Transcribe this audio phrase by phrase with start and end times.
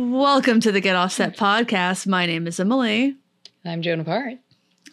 [0.00, 2.06] Welcome to the Get Offset podcast.
[2.06, 3.18] My name is Emily.
[3.66, 4.38] I'm Joan Apart.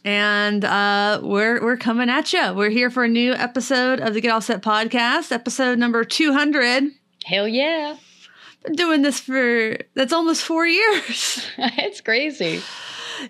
[0.03, 2.53] And uh, we're we're coming at you.
[2.53, 6.91] We're here for a new episode of the Get Offset podcast, episode number 200.
[7.23, 7.95] Hell yeah.
[8.65, 11.47] Been doing this for that's almost 4 years.
[11.57, 12.61] it's crazy.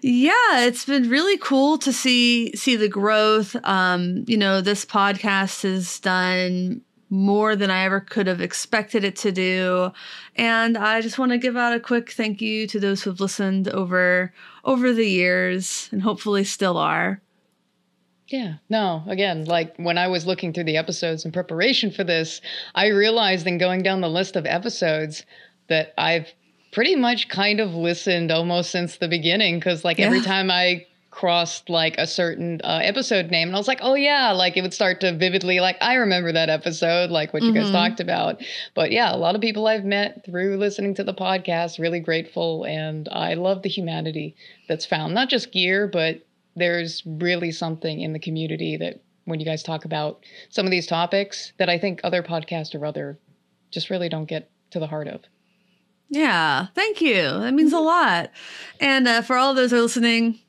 [0.02, 3.56] Yeah, it's been really cool to see see the growth.
[3.64, 9.16] Um, you know, this podcast has done more than I ever could have expected it
[9.18, 9.92] to do.
[10.36, 13.70] And I just want to give out a quick thank you to those who've listened
[13.70, 14.34] over
[14.64, 17.22] over the years and hopefully still are.
[18.28, 18.56] Yeah.
[18.70, 22.42] No, again, like when I was looking through the episodes in preparation for this,
[22.76, 25.26] I realized in going down the list of episodes
[25.70, 26.28] that I've
[26.74, 30.08] pretty much kind of listened almost since the beginning because like yeah.
[30.08, 30.86] every time I
[31.18, 34.62] crossed like a certain uh, episode name and I was like, oh yeah, like it
[34.62, 37.64] would start to vividly like I remember that episode, like what you mm-hmm.
[37.64, 38.40] guys talked about.
[38.76, 42.66] But yeah, a lot of people I've met through listening to the podcast, really grateful,
[42.66, 44.36] and I love the humanity
[44.70, 45.16] that's found.
[45.16, 46.24] Not just gear, but
[46.56, 50.86] there's really something in the community that when you guys talk about some of these
[50.86, 53.18] topics that I think other podcasts or other
[53.72, 55.22] just really don't get to the heart of.
[56.10, 57.24] Yeah, thank you.
[57.24, 58.30] That means a lot.
[58.80, 60.42] And uh, for all those who are listening,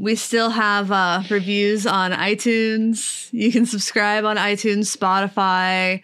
[0.00, 3.28] we still have uh, reviews on iTunes.
[3.32, 6.02] You can subscribe on iTunes, Spotify.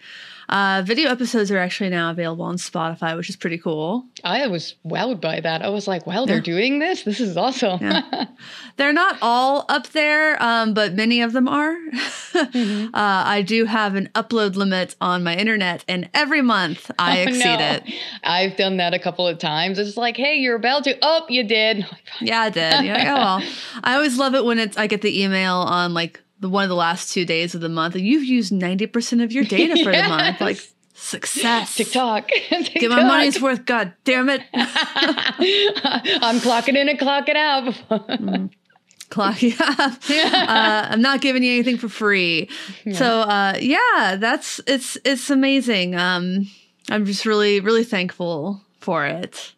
[0.49, 4.05] Uh, video episodes are actually now available on Spotify, which is pretty cool.
[4.23, 5.61] I was wowed by that.
[5.61, 6.41] I was like, wow, they're yeah.
[6.41, 7.03] doing this?
[7.03, 7.81] This is awesome.
[7.81, 8.25] yeah.
[8.77, 11.73] They're not all up there, um, but many of them are.
[11.93, 12.93] mm-hmm.
[12.93, 17.23] uh, I do have an upload limit on my internet, and every month I oh,
[17.23, 17.71] exceed no.
[17.71, 17.83] it.
[18.23, 19.79] I've done that a couple of times.
[19.79, 20.95] It's like, hey, you're about to.
[21.01, 21.87] Oh, you did.
[22.21, 22.85] yeah, I did.
[22.85, 23.53] Yeah, oh, well.
[23.83, 26.69] I always love it when it's I get the email on like the one of
[26.69, 29.83] the last two days of the month, and you've used ninety percent of your data
[29.83, 30.03] for yes.
[30.03, 30.41] the month.
[30.41, 30.59] Like
[30.93, 31.75] success.
[31.75, 32.27] TikTok.
[32.49, 32.73] TikTok.
[32.73, 33.65] Get my money's worth.
[33.65, 34.41] God damn it.
[34.53, 37.73] I'm clocking in and clocking out.
[37.89, 38.49] mm.
[39.09, 39.55] Clock yeah.
[39.59, 42.49] uh, I'm not giving you anything for free.
[42.83, 42.93] Yeah.
[42.93, 45.95] So uh, yeah, that's it's it's amazing.
[45.95, 46.49] Um,
[46.89, 49.53] I'm just really really thankful for it.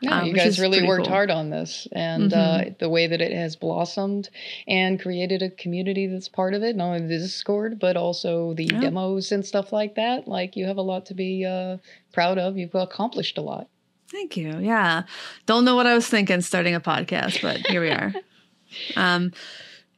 [0.00, 1.12] No, um, you guys really worked cool.
[1.12, 2.70] hard on this, and uh, mm-hmm.
[2.70, 4.30] uh, the way that it has blossomed
[4.68, 8.66] and created a community that's part of it, not only the Discord but also the
[8.66, 8.80] yeah.
[8.80, 10.28] demos and stuff like that.
[10.28, 11.78] Like you have a lot to be uh,
[12.12, 12.56] proud of.
[12.56, 13.68] You've accomplished a lot.
[14.10, 14.58] Thank you.
[14.58, 15.02] Yeah,
[15.46, 18.14] don't know what I was thinking starting a podcast, but here we are.
[18.96, 19.32] um,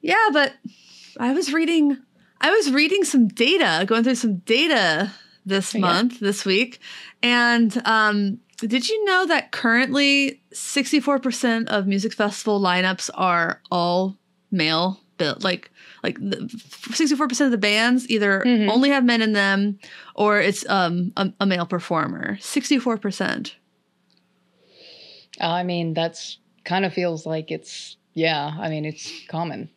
[0.00, 0.54] yeah, but
[1.18, 1.98] I was reading.
[2.40, 5.12] I was reading some data, going through some data
[5.44, 5.80] this yeah.
[5.80, 6.80] month, this week,
[7.22, 14.16] and um, did you know that currently 64% of music festival lineups are all
[14.50, 15.42] male built?
[15.44, 15.70] Like
[16.02, 18.70] like 64% of the bands either mm-hmm.
[18.70, 19.78] only have men in them
[20.14, 22.36] or it's um a, a male performer.
[22.36, 23.52] 64%
[25.40, 29.70] i mean that's kind of feels like it's yeah i mean it's common.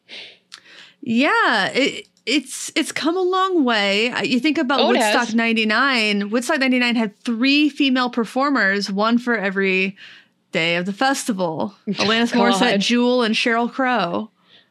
[1.02, 4.14] Yeah it it's it's come a long way.
[4.24, 6.30] You think about oh, Woodstock '99.
[6.30, 9.98] Woodstock '99 had three female performers, one for every
[10.52, 11.76] day of the festival.
[11.88, 14.30] Alanis Morissette, Jewel, and Sheryl Crow.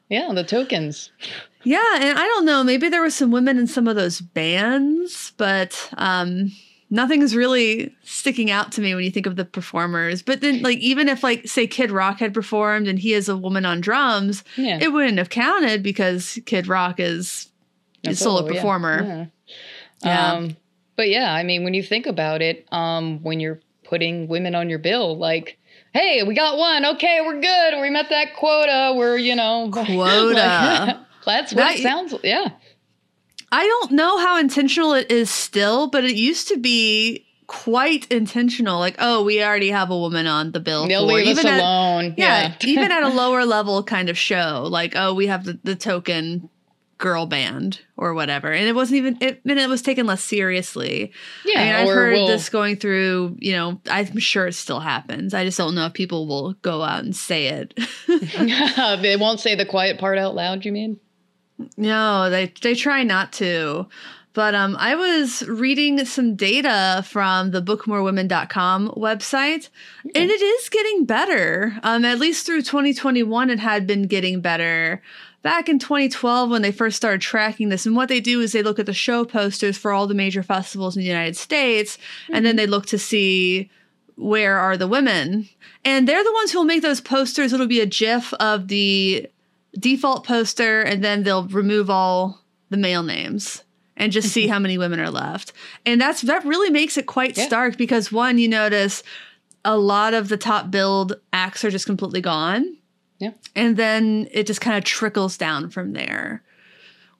[0.08, 1.10] Yeah, the tokens.
[1.64, 2.64] Yeah, and I don't know.
[2.64, 6.52] Maybe there were some women in some of those bands, but um,
[6.92, 10.20] nothing's really sticking out to me when you think of the performers.
[10.22, 13.36] But then, like, even if, like, say, Kid Rock had performed and he is a
[13.36, 14.78] woman on drums, yeah.
[14.80, 17.48] it wouldn't have counted because Kid Rock is
[18.04, 19.02] a solo, performer.
[19.02, 19.26] Yeah.
[20.04, 20.32] yeah.
[20.32, 20.56] Um,
[20.94, 24.68] but yeah, I mean, when you think about it, um, when you're putting women on
[24.68, 25.58] your bill, like,
[25.94, 26.84] hey, we got one.
[26.84, 27.80] Okay, we're good.
[27.80, 28.92] We met that quota.
[28.94, 29.94] We're, you know, quota.
[29.94, 32.14] like, that's what that, it sounds.
[32.22, 32.50] Yeah.
[33.52, 38.78] I don't know how intentional it is still, but it used to be quite intentional.
[38.78, 40.88] Like, oh, we already have a woman on the bill.
[40.88, 42.14] They'll for, leave even us at, alone.
[42.16, 42.54] Yeah, yeah.
[42.64, 44.66] even at a lower level kind of show.
[44.70, 46.48] Like, oh, we have the, the token
[46.96, 48.50] girl band or whatever.
[48.50, 51.12] And it wasn't even it and it was taken less seriously.
[51.44, 51.60] Yeah.
[51.60, 55.34] I mean, I've heard we'll, this going through, you know, I'm sure it still happens.
[55.34, 57.78] I just don't know if people will go out and say it.
[59.02, 61.00] they won't say the quiet part out loud, you mean?
[61.76, 63.86] No, they they try not to.
[64.34, 69.68] But um, I was reading some data from the bookmorewomen.com website,
[70.14, 71.78] and it is getting better.
[71.82, 75.02] Um, at least through 2021, it had been getting better.
[75.42, 78.62] Back in 2012, when they first started tracking this, and what they do is they
[78.62, 82.34] look at the show posters for all the major festivals in the United States, mm-hmm.
[82.34, 83.68] and then they look to see
[84.16, 85.48] where are the women.
[85.84, 87.52] And they're the ones who will make those posters.
[87.52, 89.28] It'll be a GIF of the
[89.78, 92.40] default poster and then they'll remove all
[92.70, 93.64] the male names
[93.96, 94.52] and just see mm-hmm.
[94.52, 95.52] how many women are left.
[95.86, 97.46] And that's that really makes it quite yeah.
[97.46, 99.02] stark because one, you notice
[99.64, 102.76] a lot of the top build acts are just completely gone.
[103.18, 103.32] Yeah.
[103.54, 106.42] And then it just kind of trickles down from there.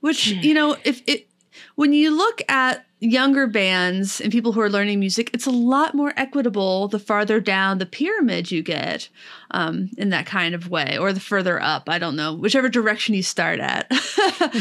[0.00, 0.40] Which, hmm.
[0.40, 1.28] you know, if it
[1.76, 5.94] when you look at younger bands and people who are learning music, it's a lot
[5.94, 9.08] more equitable the farther down the pyramid you get
[9.50, 11.88] um, in that kind of way, or the further up.
[11.88, 13.90] I don't know, whichever direction you start at.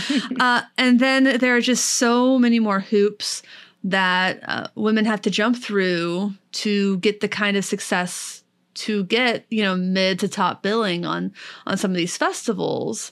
[0.40, 3.44] uh, and then there are just so many more hoops
[3.84, 9.46] that uh, women have to jump through to get the kind of success to get
[9.50, 11.34] you know mid to top billing on
[11.68, 13.12] on some of these festivals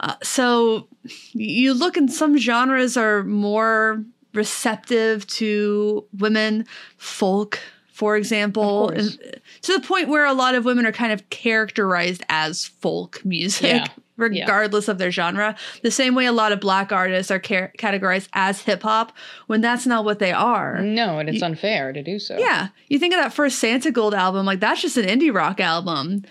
[0.00, 0.88] uh, so
[1.32, 4.02] you look and some genres are more
[4.34, 6.66] receptive to women
[6.96, 7.58] folk
[7.92, 8.88] for example
[9.62, 13.66] to the point where a lot of women are kind of characterized as folk music
[13.72, 13.86] Yeah.
[14.16, 18.28] regardless of their genre the same way a lot of black artists are ca- categorized
[18.32, 19.12] as hip hop
[19.46, 22.36] when that's not what they are No, and it's unfair to do so.
[22.38, 22.68] yeah.
[22.88, 26.22] You think of that first Santigold album, like that's just an indie rock album.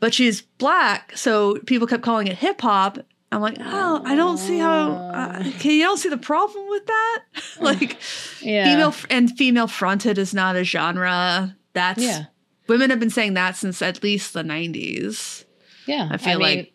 [0.00, 2.98] But she's black, so people kept calling it hip hop.
[3.32, 4.90] I'm like, oh, I don't see how.
[4.90, 7.22] Uh, can you don't see the problem with that?
[7.60, 7.96] like,
[8.42, 8.64] Yeah.
[8.64, 11.56] female and female fronted is not a genre.
[11.72, 12.24] That's Yeah.
[12.66, 15.44] women have been saying that since at least the 90s.
[15.86, 16.72] Yeah, I feel like-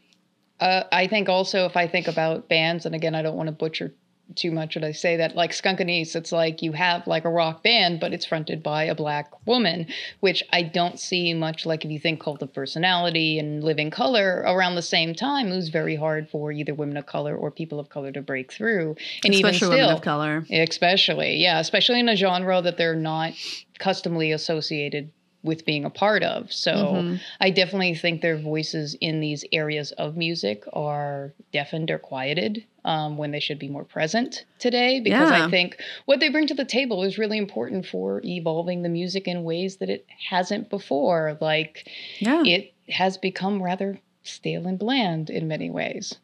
[0.62, 3.51] uh, I think also if I think about bands, and again, I don't want to
[3.51, 3.94] butcher
[4.33, 7.30] too much when I say that, like Skunk Anansie, it's like you have like a
[7.30, 9.88] rock band, but it's fronted by a black woman,
[10.19, 14.44] which I don't see much like if you think Cult of Personality and Living Colour
[14.45, 17.80] around the same time, it was very hard for either women of color or people
[17.80, 18.95] of color to break through.
[19.24, 20.45] And especially even women still, of color.
[20.51, 23.33] Especially, yeah, especially in a genre that they're not
[23.80, 25.12] customly associated
[25.45, 26.51] with being a part of.
[26.51, 27.19] So Mhm.
[27.39, 33.18] I definitely think their voices in these areas of music are deafened or quieted um,
[33.18, 35.00] when they should be more present today.
[35.00, 35.45] Because Yeah.
[35.45, 39.27] I think what they bring to the table is really important for evolving the music
[39.27, 41.38] in ways that it hasn't before.
[41.42, 41.89] Like
[42.19, 42.44] Yeah.
[42.45, 46.15] it has become rather stale and bland in many ways.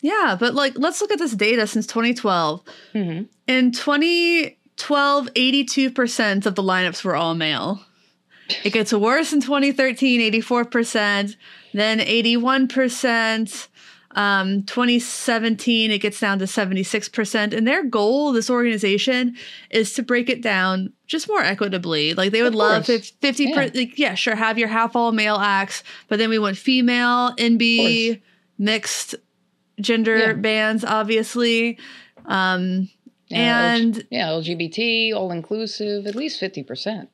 [0.00, 2.62] Yeah, but like let's look at this data since 2012.
[2.92, 7.84] hmm In 2012, 82% of the lineups were all male.
[8.64, 11.36] It gets worse in 2013, 84%,
[11.72, 13.68] then 81%.
[14.14, 17.54] Um, 2017, it gets down to 76%.
[17.54, 19.36] And their goal, this organization,
[19.70, 22.12] is to break it down just more equitably.
[22.12, 22.90] Like they would love course.
[22.90, 23.54] if 50, Yeah.
[23.54, 27.34] per, like, yeah, sure, have your half all male acts, but then we want female,
[27.38, 28.20] NB,
[28.58, 29.14] mixed
[29.80, 30.32] gender Yeah.
[30.34, 31.78] bands, obviously.
[32.26, 32.90] Um,
[33.28, 37.08] Yeah, and yeah, LGBT, all inclusive, at least 50%.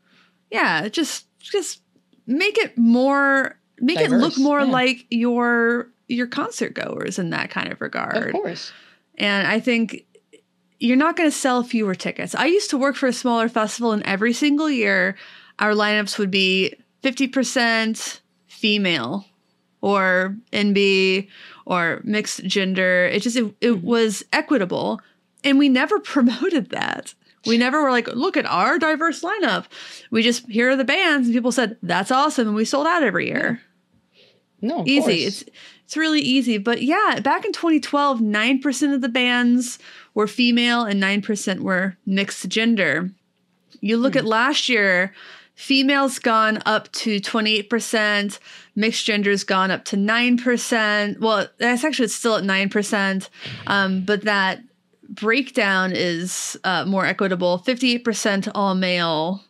[0.50, 1.82] yeah just just
[2.26, 4.66] make it more make it look more yeah.
[4.66, 8.72] like your your concert goers in that kind of regard Of course.
[9.16, 10.04] and i think
[10.80, 13.92] you're not going to sell fewer tickets i used to work for a smaller festival
[13.92, 15.16] and every single year
[15.58, 19.24] our lineups would be 50% female
[19.80, 21.28] or nb
[21.66, 25.00] or mixed gender it just it, it was equitable
[25.44, 27.14] and we never promoted that
[27.48, 29.64] we never were like look at our diverse lineup.
[30.10, 31.26] We just here are the bands.
[31.28, 32.46] And people said that's awesome.
[32.48, 33.60] And we sold out every year.
[34.60, 35.00] No, easy.
[35.00, 35.42] course.
[35.42, 35.44] it's
[35.84, 36.58] it's really easy.
[36.58, 39.78] But yeah back in 2012 9% of the bands
[40.14, 43.10] were female and 9% were mixed gender.
[43.80, 44.18] You look Hmm.
[44.18, 45.12] at last year
[45.54, 48.38] females gone up to 28%
[48.76, 53.28] mixed genders gone up to 9% well that's actually it's still at 9%
[53.66, 54.60] um, but that
[55.08, 59.42] breakdown is uh, more equitable 58% all male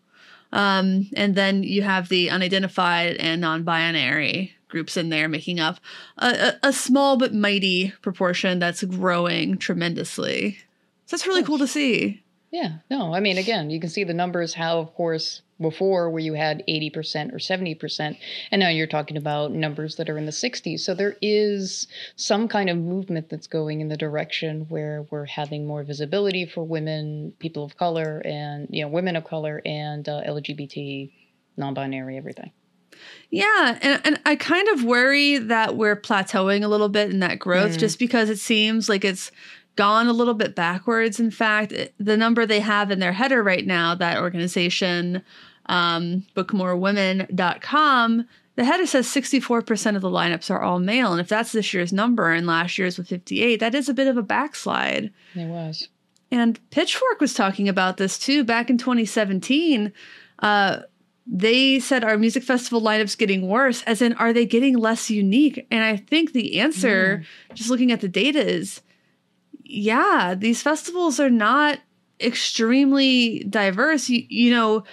[0.52, 5.78] um, and then you have the unidentified and non-binary groups in there making up
[6.18, 10.58] a, a, a small but mighty proportion that's growing tremendously.
[11.06, 12.22] So that's really cool to see.
[12.50, 16.22] Yeah, no, I mean, again, you can see the numbers how, of course, before where
[16.22, 18.16] you had 80% or 70%,
[18.50, 20.80] and now you're talking about numbers that are in the 60s.
[20.80, 21.86] So there is
[22.16, 26.62] some kind of movement that's going in the direction where we're having more visibility for
[26.64, 31.10] women, people of color, and, you know, women of color and uh, LGBT,
[31.56, 32.52] non binary, everything.
[33.30, 37.38] Yeah, and and I kind of worry that we're plateauing a little bit in that
[37.38, 37.78] growth Mm.
[37.78, 39.30] just because it seems like it's
[39.76, 41.20] gone a little bit backwards.
[41.20, 45.22] In fact, it- the number they have in their header right now, that organization,
[45.68, 51.12] um, bookmorewomen.com, the header says 64% of the lineups are all male.
[51.12, 54.08] And if that's this year's number and last year's with 58, that is a bit
[54.08, 55.12] of a backslide.
[55.34, 55.88] It was.
[56.30, 59.92] And Pitchfork was talking about this too back in 2017.
[60.40, 60.80] Uh,
[61.30, 65.66] they said our music festival lineup's getting worse, as in, are they getting less unique?
[65.70, 67.22] And I think the answer,
[67.54, 68.80] just looking at the data, is
[69.62, 71.78] yeah, these festivals are not
[72.20, 74.08] extremely diverse.
[74.08, 74.84] You, you know,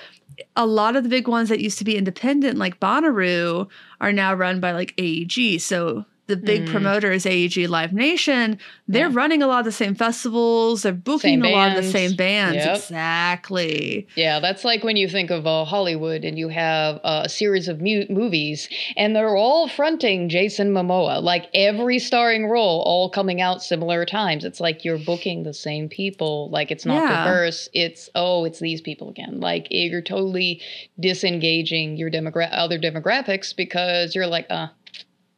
[0.55, 3.67] a lot of the big ones that used to be independent, like Bonnaroo,
[4.01, 5.59] are now run by like AEG.
[5.61, 6.71] So the big Mm.
[6.71, 8.57] promoter is AEG Live Nation.
[8.87, 9.13] They're Yeah.
[9.15, 10.81] running a lot of the same festivals.
[10.83, 12.57] They're booking a lot of the same bands.
[12.57, 12.75] Yep.
[12.77, 14.07] Exactly.
[14.15, 17.67] Yeah, that's like when you think of uh, Hollywood and you have uh, a series
[17.67, 23.41] of mu- movies and they're all fronting Jason Momoa, like every starring role, all coming
[23.41, 24.43] out similar times.
[24.45, 26.49] It's like you're booking the same people.
[26.49, 27.23] Like it's not Yeah.
[27.25, 27.69] diverse.
[27.73, 29.39] It's, oh, it's these people again.
[29.39, 30.61] Like you're totally
[30.99, 34.67] disengaging your demogra- other demographics because you're like, uh,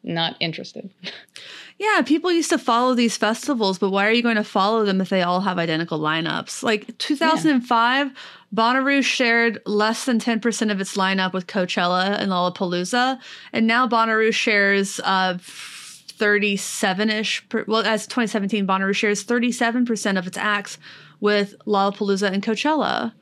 [0.08, 0.90] not interested.
[1.78, 5.00] Yeah, people used to follow these festivals, but why are you going to follow them
[5.00, 6.64] if they all have identical lineups?
[6.64, 8.12] Like 2005,
[8.56, 13.20] Bonnaroo shared less than 10% of its lineup with Coachella and Lollapalooza,
[13.54, 15.38] and now Bonnaroo shares uh
[16.18, 20.80] 37ish per, well as 2017 Bonnaroo shares 37% of its acts
[21.20, 23.14] with Lollapalooza and Coachella.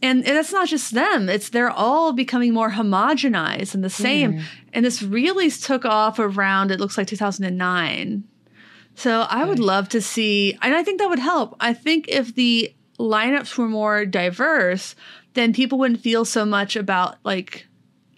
[0.00, 1.28] And that's not just them.
[1.28, 4.42] It's they're all becoming more homogenized and the same.
[4.72, 8.24] And this really took off around it looks like 2009.
[8.94, 11.56] So I would love to see, and I think that would help.
[11.60, 14.94] I think if the lineups were more diverse,
[15.34, 17.66] then people wouldn't feel so much about like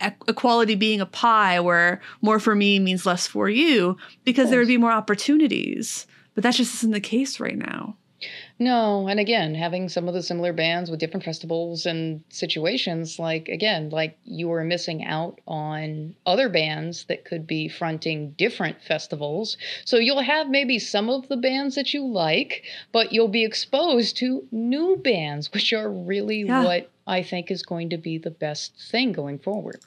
[0.01, 4.69] equality being a pie where more for me means less for you because there would
[4.69, 6.07] be more opportunities.
[6.35, 7.97] But that just isn't the case right now.
[8.63, 13.49] No, and again, having some of the similar bands with different festivals and situations, like
[13.49, 19.57] again, like you are missing out on other bands that could be fronting different festivals.
[19.87, 24.19] So you'll have maybe some of the bands that you like, but you'll be exposed
[24.19, 26.63] to new bands, which are really Yeah.
[26.63, 29.81] what I think is going to be the best thing going forward.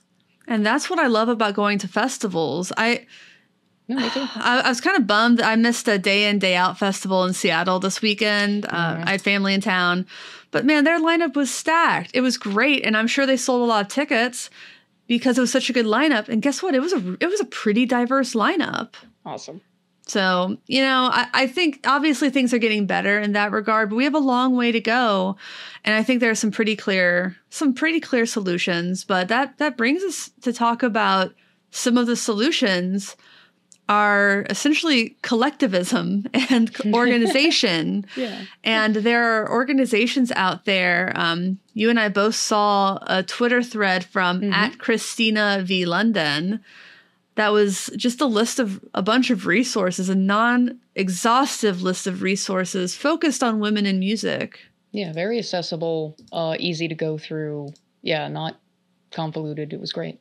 [0.48, 2.74] And that's what I love about going to festivals.
[2.76, 3.06] I
[3.88, 3.98] No.
[3.98, 5.42] I, I was kind of bummed.
[5.42, 8.66] I missed a day in day out festival in Seattle this weekend.
[8.66, 10.06] Uh, I had family in town,
[10.52, 12.12] but man, their lineup was stacked.
[12.14, 14.50] It was great, and I'm sure they sold a lot of tickets
[15.08, 16.30] because it was such a good lineup.
[16.30, 16.76] And guess what?
[16.76, 18.94] It was a it was a pretty diverse lineup.
[19.26, 19.62] Awesome.
[20.06, 23.96] So you know, I, I think obviously things are getting better in that regard, but
[23.98, 25.38] we have a long way to go.
[25.84, 29.04] And I think there are some pretty clear some pretty clear solutions.
[29.04, 31.34] But that that brings us to talk about
[31.72, 33.16] some of the solutions
[33.94, 38.06] are essentially collectivism and organization.
[38.16, 38.42] Yeah.
[38.64, 41.14] And there are organizations out there.
[41.16, 45.86] Um, you and I both saw a Twitter thread from at Christina v.
[45.86, 46.60] London
[47.36, 52.22] that was just a list of a bunch of resources, a non exhaustive list of
[52.22, 54.60] resources focused on women in music.
[54.92, 57.74] Yeah, very accessible, uh, easy to go through.
[58.02, 58.60] Yeah, not
[59.12, 59.74] convoluted.
[59.74, 60.20] It was great.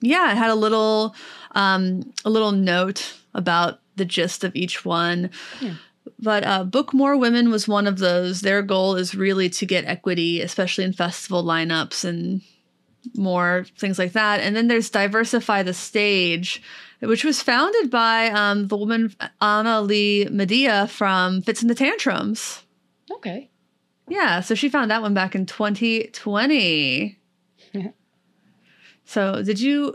[0.00, 1.14] Yeah, it had a little
[1.52, 5.30] um, a little note about the gist of each one.
[6.18, 8.40] But uh, Book More Women was one of those.
[8.40, 12.40] Their goal is really to get equity, especially in festival lineups and
[13.14, 14.40] more things like that.
[14.40, 16.62] And then there's Diversify the Stage,
[17.00, 22.62] which was founded by um, the woman Anna Lee Medea from Fitz and the Tantrums.
[23.10, 23.50] Okay.
[24.08, 27.18] Yeah, so she found that one back in 2020.
[29.08, 29.94] So, did you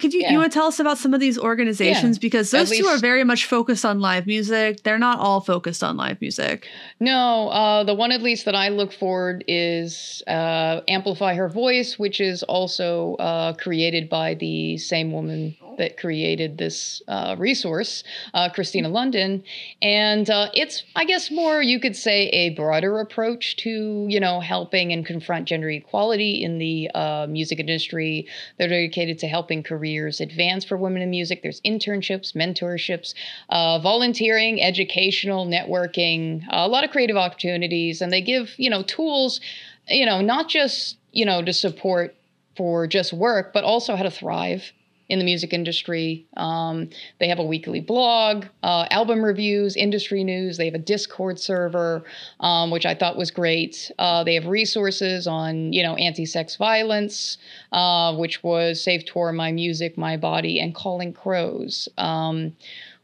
[0.00, 0.32] could you Yeah.
[0.32, 2.96] you want to tell us about some of these organizations Yeah, because those two are
[2.96, 4.82] very much focused on live music.
[4.82, 6.66] They're not all focused on live music.
[6.98, 11.98] No, uh, the one at least that I look forward is uh, Amplify Her Voice,
[11.98, 18.04] which is also uh, created by the same woman that created this uh, resource,
[18.34, 19.42] uh, Christina London.
[19.82, 24.40] And uh, it's, I guess, more, you could say, a broader approach to, you know,
[24.40, 28.26] helping and confront gender equality in the uh, music industry.
[28.58, 31.42] They're dedicated to helping careers advance for women in music.
[31.42, 33.14] There's internships, mentorships,
[33.48, 38.00] uh, volunteering, educational, networking, a lot of creative opportunities.
[38.00, 39.40] And they give, you know, tools,
[39.88, 42.14] you know, not just, you know, to support
[42.56, 44.72] for just work, but also how to thrive
[45.08, 46.26] in the music industry.
[46.36, 46.88] Um,
[47.20, 50.56] they have a weekly blog, uh, album reviews, industry news.
[50.56, 52.04] They have a Discord server,
[52.40, 53.90] um, which I thought was great.
[53.98, 57.38] Uh, they have resources on, you know, anti-sex violence,
[57.72, 61.88] uh, which was Safe Tour, My Music, My Body, and Calling Crows.
[61.98, 62.56] Um,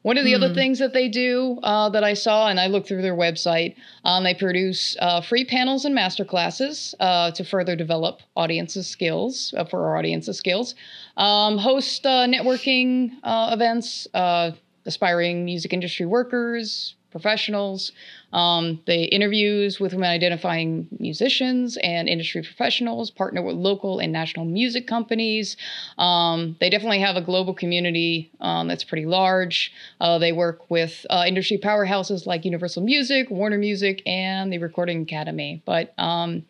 [0.03, 2.89] one of the other things that they do uh, that I saw, and I looked
[2.89, 8.21] through their website, um, they produce uh, free panels and masterclasses uh, to further develop
[8.37, 10.75] audiences' skills uh, for our audience's skills.
[11.17, 14.51] Um, host uh, networking uh, events, uh,
[14.87, 17.93] aspiring music industry workers, professionals.
[18.33, 24.47] Um, they interviews with women identifying musicians and industry professionals, partner with local and national
[24.47, 25.57] music companies.
[25.99, 29.73] Um, they definitely have a global community um, that's pretty large.
[30.01, 35.03] Uh, they work with uh, industry powerhouses like Universal Music, Warner Music, and the Recording
[35.03, 35.63] Academy.
[35.65, 36.45] But um,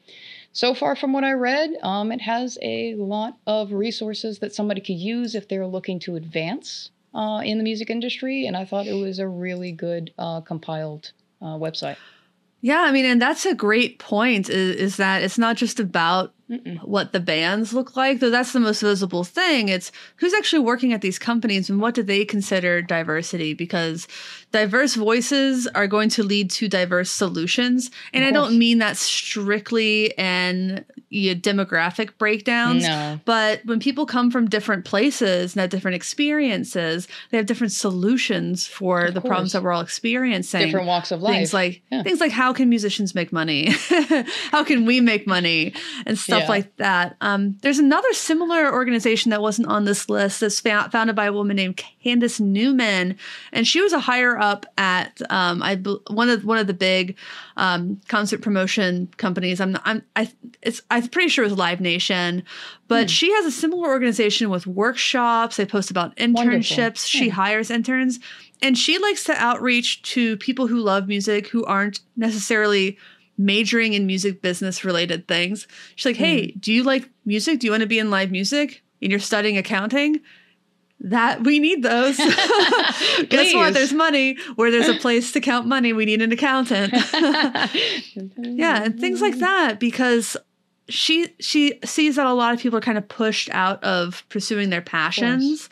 [0.53, 4.81] so far from what I read, um, it has a lot of resources that somebody
[4.81, 8.47] could use if they're looking to advance uh, in the music industry.
[8.47, 11.97] And I thought it was a really good uh, compiled uh, website.
[12.61, 16.33] Yeah, I mean, and that's a great point is, is that it's not just about
[16.53, 16.83] Mm-mm.
[16.83, 19.71] what the bands look like, though that's the most visible thing.
[19.71, 24.07] It's who's actually working at these companies and what do they consider diversity because
[24.51, 27.91] diverse voices are going to lead to diverse solutions.
[28.13, 33.19] And I don't mean that strictly in you know, demographic breakdowns, no.
[33.25, 38.67] but when people come from different places and have different experiences, they have different solutions
[38.67, 39.29] for of the course.
[39.29, 40.67] problems that we're all experiencing.
[40.67, 41.35] Different walks of life.
[41.35, 42.03] Things like yeah.
[42.03, 43.71] things like how can musicians make money?
[44.51, 45.75] how can we make money?
[46.07, 46.49] And stuff yeah.
[46.49, 47.17] like that.
[47.21, 51.57] Um, there's another similar organization that wasn't on this list that's founded by a woman
[51.57, 53.17] named Candace Newman,
[53.53, 55.77] and she was a higher up at um, I
[56.09, 57.17] one of one of the big
[57.57, 59.61] um, concert promotion companies.
[59.61, 60.31] I'm I'm I
[60.63, 62.43] it's I'm pretty sure it was Live Nation,
[62.89, 63.09] but hmm.
[63.09, 65.57] she has a similar organization with workshops.
[65.57, 67.07] They post about internships.
[67.07, 68.21] She hires interns,
[68.61, 72.99] and she likes to outreach to people who love music who aren't necessarily
[73.45, 75.67] majoring in music business related things.
[75.97, 76.59] She's like, "Hey, hmm.
[76.59, 77.61] do you like music?
[77.61, 78.83] Do you want to be in live music?
[79.01, 80.21] And you're studying accounting?"
[81.05, 82.17] that we need those.
[83.29, 83.75] Guess what?
[83.75, 84.37] There's money.
[84.55, 86.93] Where there's a place to count money, we need an accountant.
[88.37, 90.37] yeah, and things like that because
[90.89, 94.71] she she sees that a lot of people are kind of pushed out of pursuing
[94.71, 95.69] their passions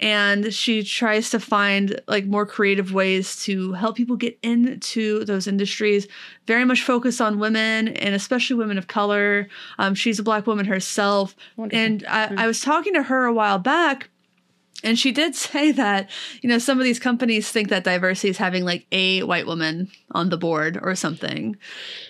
[0.00, 5.46] and she tries to find like more creative ways to help people get into those
[5.46, 6.06] industries
[6.46, 10.66] very much focused on women and especially women of color um, she's a black woman
[10.66, 11.84] herself Wonderful.
[11.84, 12.38] and I, mm.
[12.38, 14.08] I was talking to her a while back
[14.84, 18.36] and she did say that, you know, some of these companies think that diversity is
[18.36, 21.56] having like a white woman on the board or something.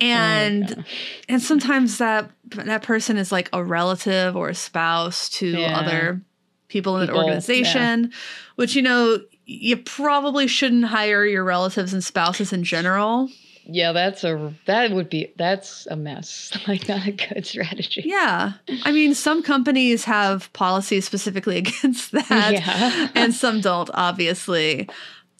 [0.00, 0.82] And oh,
[1.28, 5.78] and sometimes that that person is like a relative or a spouse to yeah.
[5.78, 6.22] other
[6.68, 8.16] people in people, an organization, yeah.
[8.56, 13.30] which you know, you probably shouldn't hire your relatives and spouses in general
[13.70, 16.50] yeah, that's a that would be that's a mess.
[16.68, 18.02] Like not a good strategy.
[18.04, 18.52] Yeah.
[18.82, 22.52] I mean, some companies have policies specifically against that.
[22.52, 23.08] Yeah.
[23.14, 24.88] and some don't, obviously.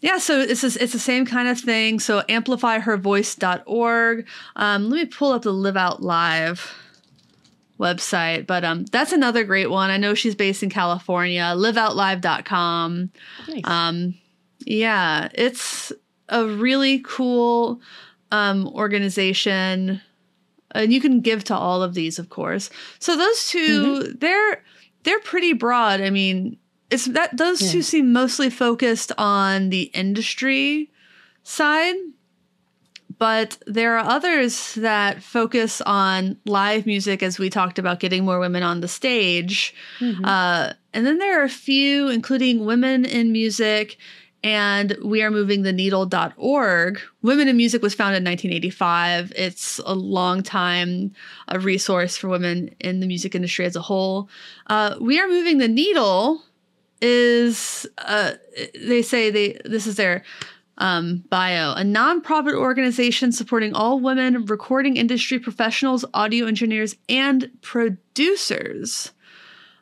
[0.00, 2.00] Yeah, so it's just, it's the same kind of thing.
[2.00, 4.26] So amplifyhervoice.org.
[4.56, 6.74] Um, let me pull up the Live Out Live
[7.78, 9.90] website, but um, that's another great one.
[9.90, 11.42] I know she's based in California.
[11.56, 13.10] Liveoutlive.com.
[13.48, 13.60] Nice.
[13.64, 14.14] Um,
[14.60, 15.92] yeah, it's
[16.28, 17.80] a really cool
[18.32, 20.00] um, organization,
[20.72, 22.70] and you can give to all of these, of course.
[22.98, 24.18] So those 2 they mm-hmm.
[24.18, 24.64] they're
[25.04, 26.00] they're pretty broad.
[26.00, 26.58] I mean,
[26.90, 27.72] it's that those yeah.
[27.72, 30.90] two seem mostly focused on the industry
[31.42, 31.94] side,
[33.18, 38.38] but there are others that focus on live music, as we talked about, getting more
[38.38, 39.74] women on the stage.
[39.98, 40.24] Mm-hmm.
[40.24, 43.98] Uh, and then there are a few, including women in music
[44.44, 49.94] and we are moving the needle.org women in music was founded in 1985 it's a
[49.94, 51.12] long time
[51.48, 54.28] a resource for women in the music industry as a whole
[54.68, 56.40] uh, we are moving the needle
[57.00, 58.32] is uh,
[58.80, 60.22] they say they this is their
[60.78, 69.12] um, bio a nonprofit organization supporting all women recording industry professionals audio engineers and producers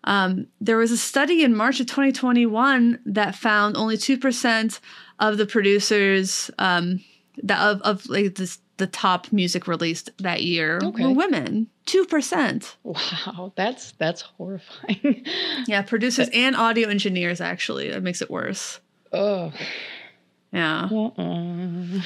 [0.05, 4.81] um, there was a study in March of 2021 that found only 2%
[5.19, 7.01] of the producers um,
[7.43, 11.05] that of, of like this, the top music released that year okay.
[11.05, 11.69] were women.
[11.87, 12.77] Two percent.
[12.83, 15.25] Wow, that's that's horrifying.
[15.67, 17.91] yeah, producers and audio engineers actually.
[17.91, 18.81] That makes it worse.
[19.13, 19.53] Oh.
[20.57, 20.89] Yeah.
[20.91, 22.01] Uh-uh.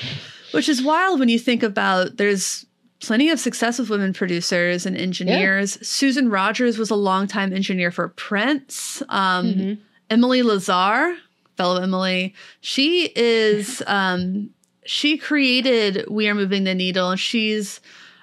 [0.53, 2.67] Which is wild when you think about there's
[3.01, 5.77] plenty of success with women producers and engineers.
[5.77, 5.83] Yeah.
[5.85, 9.03] Susan Rogers was a longtime engineer for Prince.
[9.09, 9.83] Um, mm-hmm.
[10.11, 11.17] Emily Lazar,
[11.57, 14.51] fellow Emily, she is um,
[14.85, 17.81] she created "We Are Moving the Needle," and she's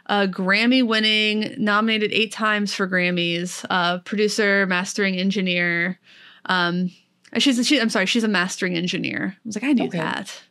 [0.08, 3.66] a Grammy-winning, nominated eight times for Grammys.
[3.70, 6.00] Uh, producer, mastering engineer.
[6.46, 6.92] Um,
[7.40, 9.36] she's she, I'm sorry, she's a mastering engineer.
[9.38, 9.98] I was like, I knew okay.
[9.98, 10.42] that.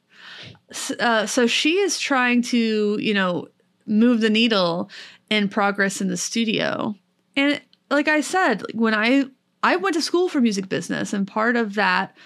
[0.99, 3.49] Uh, so she is trying to, you know,
[3.87, 4.90] move the needle
[5.31, 6.94] in progress in the studio.
[7.37, 9.25] And like I said, when I
[9.62, 12.16] I went to school for music business and part of that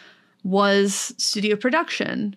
[0.42, 2.36] was studio production.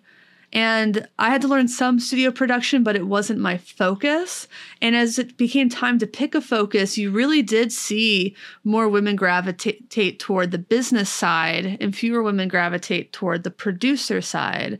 [0.54, 4.46] And I had to learn some studio production, but it wasn't my focus.
[4.80, 9.16] And as it became time to pick a focus, you really did see more women
[9.16, 14.78] gravitate toward the business side and fewer women gravitate toward the producer side.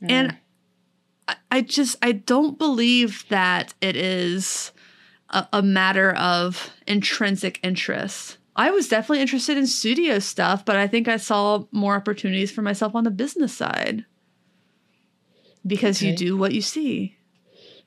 [0.00, 0.10] Mm.
[0.10, 0.36] And
[1.50, 4.70] I just I don't believe that it is
[5.30, 8.38] a, a matter of intrinsic interest.
[8.54, 12.62] I was definitely interested in studio stuff, but I think I saw more opportunities for
[12.62, 14.04] myself on the business side
[15.68, 17.18] because you do what you see.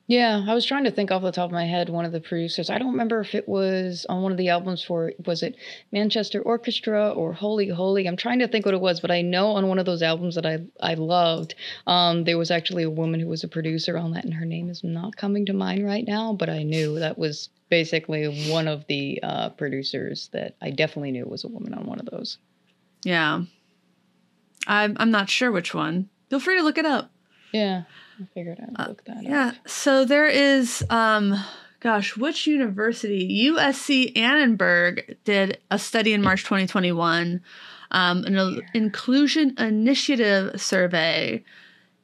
[0.08, 1.88] Yeah, I was trying to think off the top of my head.
[1.88, 4.82] One of the producers, I don't remember if it was on one of the albums
[4.82, 5.56] for, was it
[5.92, 8.06] Manchester Orchestra or Holy Holy?
[8.06, 10.34] I'm trying to think what it was, but I know on one of those albums
[10.34, 11.54] that I I loved,
[11.86, 14.68] um, there was actually a woman who was a producer on that, and her name
[14.68, 18.84] is not coming to mind right now, but I knew that was basically one of
[18.88, 22.38] the uh, producers that I definitely knew was a woman on one of those.
[23.04, 23.44] Yeah.
[24.66, 26.08] I'm I'm not sure which one.
[26.28, 27.10] Feel free to look it up.
[27.52, 27.82] Yeah,
[28.20, 29.22] I figured I'd look that up.
[29.22, 29.52] Yeah.
[29.66, 31.34] So there is um
[31.80, 33.48] gosh, which university?
[33.50, 37.40] USC Annenberg did a study in March 2021,
[37.90, 41.42] um, an il- inclusion initiative survey.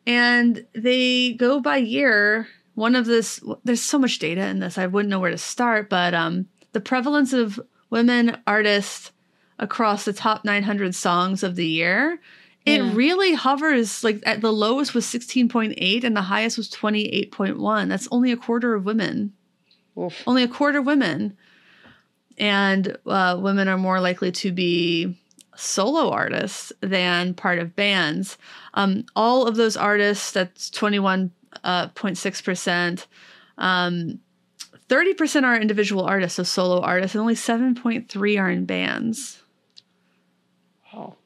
[0.04, 2.48] And they go by year.
[2.74, 5.88] One of this there's so much data in this, I wouldn't know where to start,
[5.88, 7.58] but um the prevalence of
[7.90, 9.12] women artists
[9.58, 12.20] across the top 900 songs of the year
[12.68, 12.92] it Yeah.
[12.94, 18.30] really hovers like at the lowest was 16.8 and the highest was 28.1 that's only
[18.32, 19.32] a quarter of women
[19.96, 20.22] Oof.
[20.26, 21.36] only a quarter of women
[22.36, 25.16] and uh, women are more likely to be
[25.56, 28.36] solo artists than part of bands
[28.74, 33.06] um, all of those artists that's 21.6%
[33.58, 34.20] um,
[34.88, 39.42] 30% are individual artists so solo artists and only 7.3 are in bands
[40.94, 41.16] Wow.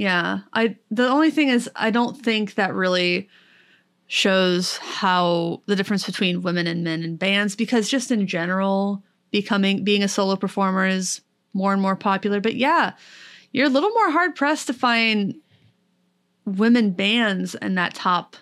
[0.00, 0.40] Yeah.
[0.54, 3.28] I the only thing is I don't think that really
[4.06, 9.84] shows how the difference between women and men in bands because just in general becoming
[9.84, 11.20] being a solo performer is
[11.52, 12.40] more and more popular.
[12.40, 12.92] But yeah,
[13.52, 15.34] you're a little more hard pressed to find
[16.46, 18.36] women bands in that top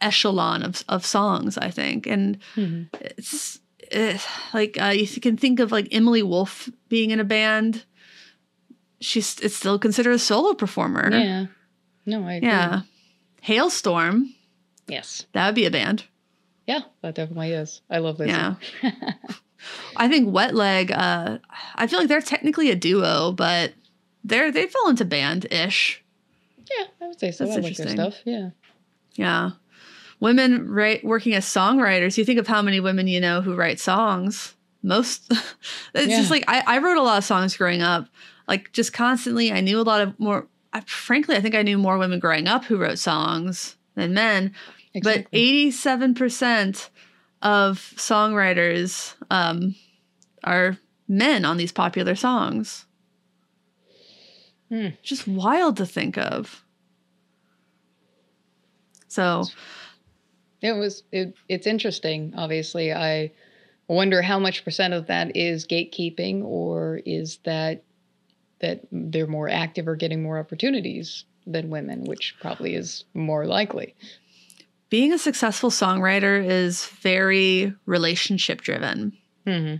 [0.00, 2.06] echelon of of songs, I think.
[2.06, 2.88] And Mhm.
[3.00, 4.18] it's eh,
[4.52, 7.84] like uh, you can think of like Emily Wolfe being in a band.
[9.04, 11.10] She's it's still considered a solo performer.
[11.12, 11.46] Yeah.
[12.06, 12.48] No, I agree.
[12.48, 12.80] Yeah.
[13.46, 14.34] Halestorm,
[14.88, 15.26] Yes.
[15.32, 16.04] that would be a band.
[16.66, 17.82] Yeah, that definitely is.
[17.90, 18.28] I love this.
[18.28, 18.54] Yeah.
[19.96, 21.38] I think Wet Leg, uh,
[21.74, 23.74] I feel like they're technically a duo, but
[24.22, 26.02] they're they fell into band ish.
[26.58, 27.44] Yeah, I would say so.
[27.44, 27.96] That's I like their interesting.
[28.12, 28.20] stuff.
[28.24, 28.50] Yeah.
[29.14, 29.50] Yeah.
[30.20, 32.16] Women right working as songwriters.
[32.16, 34.54] You think of how many women you know who write songs.
[34.82, 35.30] Most
[35.94, 36.18] it's Yeah.
[36.18, 38.06] just like I, I wrote a lot of songs growing up.
[38.46, 41.78] Like just constantly I knew a lot of more I, frankly I think I knew
[41.78, 44.52] more women growing up who wrote songs than men.
[45.02, 46.90] But eighty-seven percent
[47.42, 49.74] of songwriters um,
[50.42, 50.78] are
[51.08, 52.86] men on these popular songs.
[54.68, 54.88] Hmm.
[55.02, 56.64] Just wild to think of.
[59.08, 59.44] So
[60.64, 62.32] It was it, it's interesting.
[62.36, 63.32] Obviously, I
[63.86, 67.82] wonder how much percent of that is gatekeeping, or is that
[68.60, 73.94] that they're more active or getting more opportunities than women, which probably is more likely.
[74.90, 79.12] being a successful songwriter is very relationship driven.
[79.46, 79.76] hmm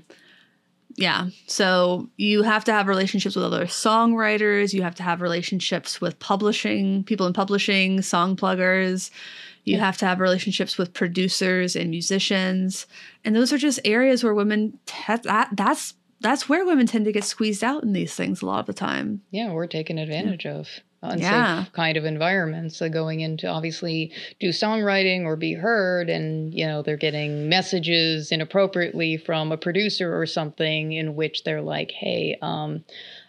[0.96, 1.28] Yeah.
[1.46, 4.72] So you have to have relationships with other songwriters.
[4.72, 9.10] You have to have relationships with publishing, people in publishing, song pluggers.
[9.64, 9.84] You Yeah.
[9.86, 12.86] have to have relationships with producers and musicians.
[13.24, 17.12] And those are just areas where women, te- that, that's, that's where women tend to
[17.12, 19.20] get squeezed out in these things a lot of the time.
[19.30, 20.68] Yeah, we're taken advantage of
[21.02, 21.64] unsafe Yeah.
[21.74, 22.78] kind of environments.
[22.78, 24.10] So going into obviously
[24.40, 30.18] do songwriting or be heard, and you know they're getting messages inappropriately from a producer
[30.18, 32.84] or something in which they're like, "Hey, um,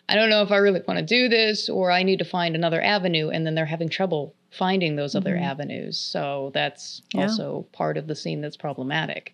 [0.07, 2.55] I don't know if I really want to do this, or I need to find
[2.55, 5.41] another avenue," and then they're having trouble finding those other Mhm.
[5.41, 5.99] avenues.
[5.99, 7.23] So that's Yeah.
[7.23, 9.33] also part of the scene that's problematic.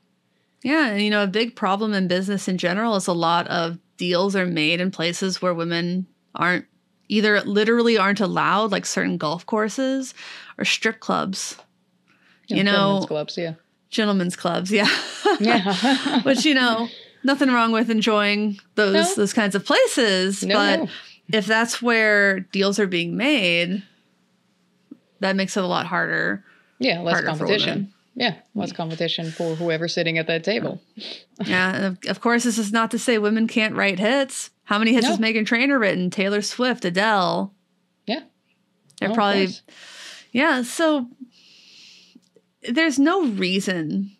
[0.63, 3.77] Yeah, and you know, a big problem in business in general is a lot of
[3.97, 6.65] deals are made in places where women aren't
[7.09, 10.13] either literally aren't allowed, like certain golf courses
[10.57, 11.57] or strip clubs,
[12.47, 13.53] You know- gentlemen's clubs, yeah,
[13.89, 14.71] gentlemen's clubs.
[14.71, 14.89] Yeah,
[15.39, 16.87] yeah, which you know,
[17.23, 19.15] nothing wrong with enjoying those No.
[19.15, 20.87] those kinds of places, No, but no.
[21.33, 23.83] if that's where deals are being made,
[25.19, 26.43] that makes it a lot harder.
[26.79, 27.93] yeah, less harder competition.
[28.13, 30.81] Yeah, less competition for whoever's sitting at that table.
[31.45, 34.49] Yeah, and of, of course, this is not to say women can't write hits.
[34.65, 35.11] How many hits No.
[35.11, 36.09] has Meghan Trainor written?
[36.09, 37.53] Taylor Swift, Adele.
[38.05, 38.21] Yeah.
[38.99, 39.49] They're Oh, probably
[40.33, 40.61] yeah.
[40.63, 41.07] So
[42.69, 44.11] there's no reason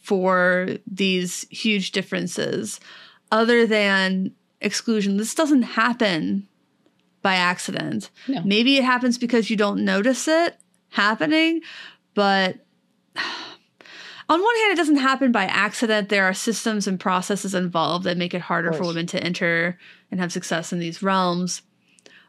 [0.00, 2.80] for these huge differences
[3.30, 5.16] other than exclusion.
[5.16, 6.48] This doesn't happen
[7.22, 8.10] by accident.
[8.26, 8.42] No.
[8.44, 10.56] Maybe it happens because you don't notice it
[10.90, 11.60] happening,
[12.14, 12.66] but
[13.16, 16.08] on one hand, it doesn't happen by accident.
[16.08, 19.78] There are systems and processes involved that make it harder for women to enter
[20.10, 21.62] and have success in these realms.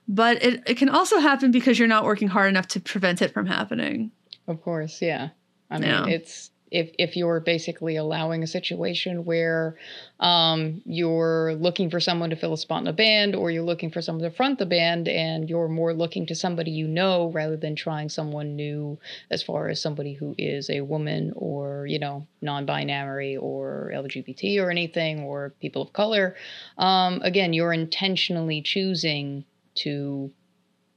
[0.08, 3.34] But it, it can also happen because you're not working hard enough to prevent it
[3.34, 4.12] from happening.
[4.48, 5.30] Of course, yeah.
[5.70, 6.08] I mean, Yeah.
[6.08, 9.78] it's if if you're basically allowing a situation where
[10.20, 13.92] um, you're looking for someone to fill a spot in a band, or you're looking
[13.92, 17.56] for someone to front the band, and you're more looking to somebody you know rather
[17.56, 18.98] than trying someone new,
[19.30, 24.72] as far as somebody who is a woman or you know non-binary or LGBT or
[24.72, 26.36] anything or people of color.
[26.80, 30.32] Um, again, you're intentionally choosing to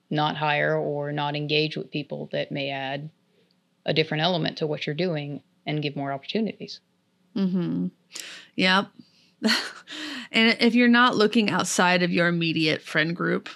[0.09, 3.11] not hire or not engage with people that may add
[3.85, 6.81] a different element to what you're doing and give more opportunities.
[7.35, 7.89] Mm-hmm.
[8.57, 8.87] Yep.
[10.33, 13.49] and if you're not looking outside of your immediate friend group,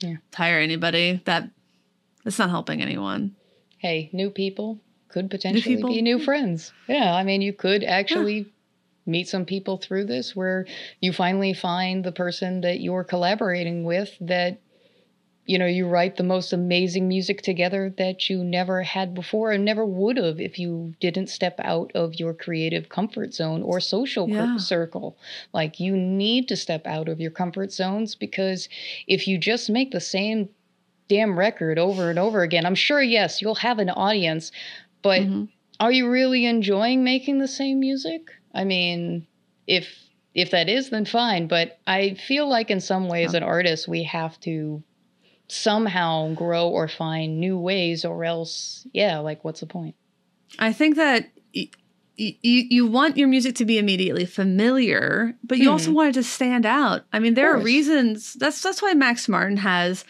[0.00, 0.16] Yeah.
[0.34, 1.50] hire anybody, that
[2.24, 3.34] it's not helping anyone.
[3.78, 5.90] Hey, new people could potentially people?
[5.90, 6.72] be new friends.
[6.88, 8.52] Yeah, I mean, you could actually
[9.06, 10.66] meet some people through this where
[11.00, 14.58] you finally find the person that you're collaborating with that
[15.46, 19.64] you know you write the most amazing music together that you never had before and
[19.64, 24.28] never would have if you didn't step out of your creative comfort zone or social
[24.28, 24.56] Yeah.
[24.56, 25.16] circle
[25.52, 28.68] like you need to step out of your comfort zones because
[29.06, 30.48] if you just make the same
[31.08, 34.50] damn record over and over again i'm sure yes you'll have an audience
[35.02, 35.48] but Mhm.
[35.78, 38.22] are you really enjoying making the same music
[38.54, 39.26] i mean
[39.68, 40.02] if
[40.34, 43.38] if that is then fine but i feel like in some ways Yeah.
[43.38, 44.82] an artist we have to
[45.48, 49.94] somehow grow or find new ways or else yeah like what's the point
[50.58, 51.68] I think that y-
[52.18, 55.94] y- you you want your music to be immediately familiar, but you also Mhm.
[55.94, 57.04] want it to stand out.
[57.12, 58.34] I mean, there are reasons.
[58.34, 60.04] That's that's why Max Martin has.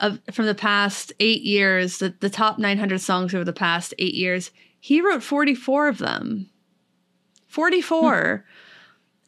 [0.00, 4.14] Uh, from the past eight years, the, the top 900 songs over the past eight
[4.14, 4.50] years,
[4.80, 6.50] he wrote 44 of them.
[7.46, 8.44] 44.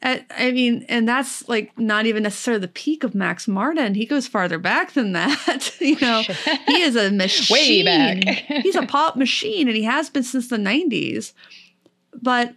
[0.05, 3.95] At, I mean, and that's like not even necessarily the peak of Max Martin.
[3.95, 5.71] He goes farther back than that.
[5.81, 6.21] you know,
[6.67, 7.55] he is a machine.
[7.55, 8.23] Way back.
[8.61, 11.33] He's a pop machine, and he has been since the '90s.
[12.21, 12.53] But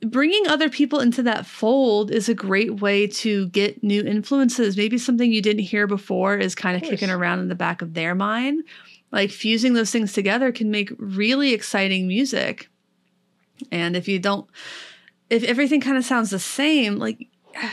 [0.00, 4.74] bringing other people into that fold is a great way to get new influences.
[4.74, 7.82] Maybe something you didn't hear before is kind of Of kicking around in the back
[7.82, 8.64] of their mind.
[9.10, 12.70] Like fusing those things together can make really exciting music.
[13.70, 14.48] And if you don't,
[15.32, 17.28] if everything kind of sounds the same, like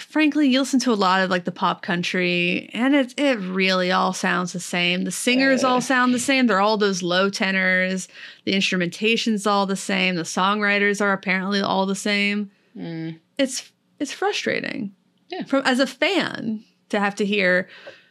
[0.08, 3.92] frankly, you listen to a lot of like the pop country, and it it really
[3.92, 5.04] all sounds the same.
[5.04, 6.48] The singers all sound the same.
[6.48, 8.08] They're all those low tenors.
[8.46, 10.16] The instrumentation's all the same.
[10.16, 12.52] The songwriters are apparently all the same.
[12.76, 14.94] Mm, It's it's frustrating.
[15.30, 15.44] Yeah.
[15.44, 17.70] From as a fan to have to hear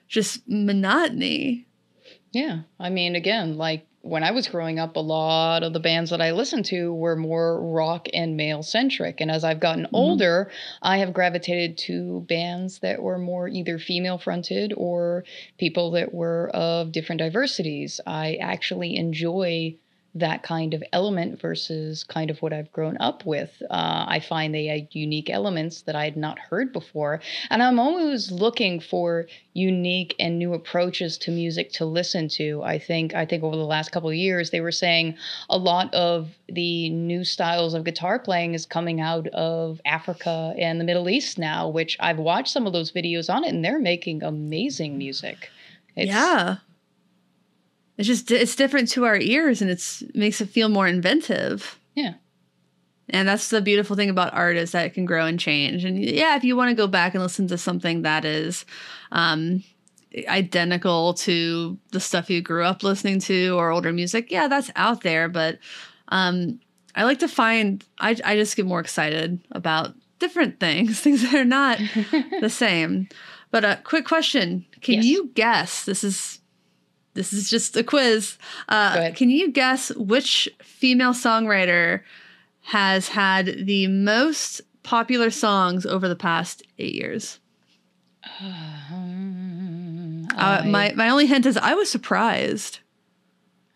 [0.09, 1.67] just monotony.
[2.33, 6.11] yeah i mean again like when i was growing up a lot of the bands
[6.11, 9.21] that i listened to were more rock and male centric.
[9.21, 9.97] And as i've gotten mm-hmm.
[9.97, 10.51] older
[10.83, 15.25] i have gravitated to bands that were more either female fronted or
[15.59, 18.01] people that were of different diversities.
[18.07, 19.77] I actually enjoy
[20.15, 23.63] that kind of element versus kind of what I've grown up with.
[23.71, 27.21] Uh, I find they had unique elements that I had not heard before.
[27.51, 32.63] And I'm always looking for unique and new approaches to music to listen to.
[32.63, 35.17] I think I think over the last couple of years they were saying
[35.51, 40.81] a lot of the new styles of guitar playing is coming out of Africa and
[40.81, 43.79] the Middle East now, which I've watched some of those videos on it and they're
[43.79, 45.51] making amazing music.
[45.97, 46.57] It's, yeah.
[47.99, 51.79] It's just it's different to our ears and it's makes it feel more inventive.
[51.95, 52.15] Yeah.
[53.11, 55.85] And that's the beautiful thing about art is that it can grow and change.
[55.85, 58.65] And yeah, if you want to go back and listen to something that is
[59.13, 59.63] um
[60.29, 65.03] identical to the stuff you grew up listening to or older music, yeah, that's out
[65.03, 65.59] there, but
[66.09, 66.61] um
[66.95, 71.35] I like to find I I just get more excited about different things, things that
[71.35, 71.79] are not
[72.41, 73.09] the same.
[73.51, 75.05] But a quick question: Can Yes.
[75.07, 75.85] you guess?
[75.85, 76.41] This is
[77.19, 78.39] this is just a quiz.
[78.69, 82.03] Uh, can you guess which female songwriter
[82.63, 87.41] has had the most popular songs over the past eight years?
[88.41, 92.79] Um, Uh, I- my my only hint is I was surprised.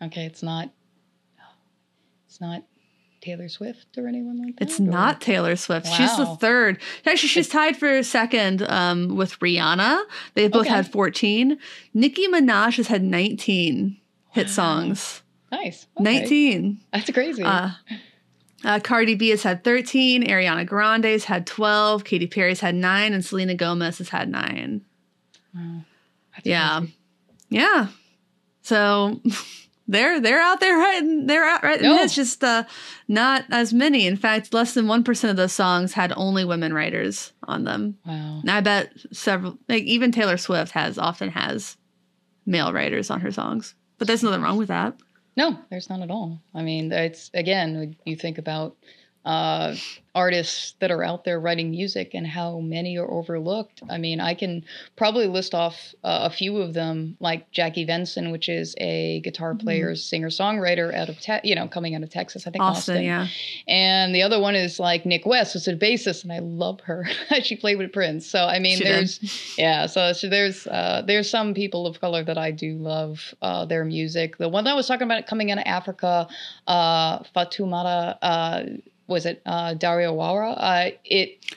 [0.01, 0.69] Okay, it's not.
[2.27, 2.63] It's not
[3.23, 4.67] Taylor Swift or anyone like that.
[4.67, 5.87] It's or- not Taylor Swift.
[5.87, 6.79] She's the third.
[7.05, 10.03] Actually, she's tied for second um, with Rihanna.
[10.33, 10.75] They both Okay.
[10.75, 11.57] had 14.
[11.93, 13.97] Nicki Minaj has had 19
[14.31, 15.21] hit songs.
[15.51, 15.87] nice.
[15.97, 16.03] Okay.
[16.03, 16.81] 19.
[16.91, 17.43] That's crazy.
[17.43, 17.69] Uh,
[18.65, 20.23] uh, Cardi B has had 13.
[20.27, 22.03] Ariana Grande's had 12.
[22.03, 23.13] Katy Perry's had 9.
[23.13, 24.81] And Selena Gomez has had 9.
[25.55, 25.61] Wow.
[26.43, 26.79] Yeah.
[26.79, 26.93] crazy.
[27.49, 27.87] Yeah.
[28.63, 29.21] So
[29.87, 31.97] they're they're out there writing they're out right No.
[32.01, 32.63] it's just uh,
[33.07, 34.07] not as many.
[34.07, 37.97] In fact, less than one percent of those songs had only women writers on them.
[38.05, 38.39] Wow.
[38.41, 41.77] And I bet several, like even Taylor Swift has often has
[42.45, 44.95] male writers on her songs, but there's nothing wrong with that.
[45.35, 46.41] No, there's none at all.
[46.53, 48.75] I mean, it's again, you think about
[49.25, 49.75] uh,
[50.15, 53.81] artists that are out there writing music and how many are overlooked.
[53.89, 54.63] I mean, I can
[54.95, 59.55] probably list off uh, a few of them, like Jackie Venson, which is a guitar
[59.55, 62.95] player, singer songwriter out of te- you know coming out of Texas, I think Austin,
[62.95, 63.03] Austin.
[63.05, 63.27] yeah,
[63.67, 67.05] And the other one is like Nik West, who's a bassist, and I love her.
[67.41, 68.29] she played with Prince.
[68.29, 68.93] So I mean, She did.
[68.93, 69.85] there's yeah.
[69.87, 73.83] So, so there's uh, there's some people of color that I do love uh, their
[73.85, 74.37] music.
[74.37, 76.27] The one that I was talking about coming out of Africa,
[76.67, 78.63] uh, Fatoumata, uh,
[79.07, 80.55] was it uh, Diawara?
[80.57, 81.55] Uh, it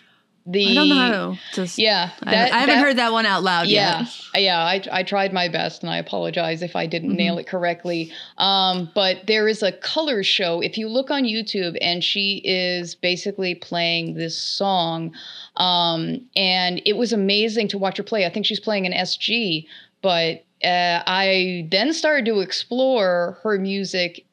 [0.49, 1.77] the I don't know just.
[1.77, 2.11] yeah.
[2.23, 4.43] I, that- I haven't that- heard that one out loud yeah, yet.
[4.43, 4.59] yeah.
[4.61, 7.17] I, I tried my best, and I apologize if I didn't Mhm.
[7.17, 8.13] nail it correctly.
[8.39, 10.61] Um, but there is a color show.
[10.61, 15.13] If you look on YouTube, and she is basically playing this song,
[15.57, 18.25] um, and it was amazing to watch her play.
[18.25, 19.67] I think she's playing an SG,
[20.01, 24.26] but uh, I then started to explore her music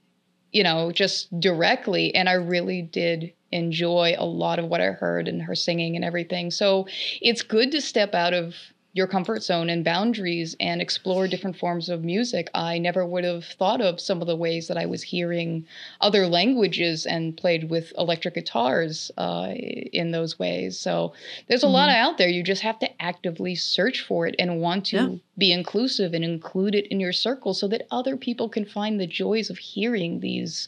[0.53, 2.13] you know, just directly.
[2.15, 6.05] And I really did enjoy a lot of what I heard and her singing and
[6.05, 6.51] everything.
[6.51, 6.87] So
[7.21, 8.55] it's good to step out of
[8.93, 12.49] your comfort zone and boundaries and explore different forms of music.
[12.53, 15.65] I never would have thought of some of the ways that I was hearing
[15.99, 20.79] other languages and played with electric guitars uh, in those ways.
[20.79, 21.13] So
[21.47, 22.29] there's a lot out there.
[22.29, 25.09] You just have to actively search for it and want to Yeah.
[25.39, 29.07] be inclusive and include it in your circle so that other people can find the
[29.07, 30.67] joys of hearing these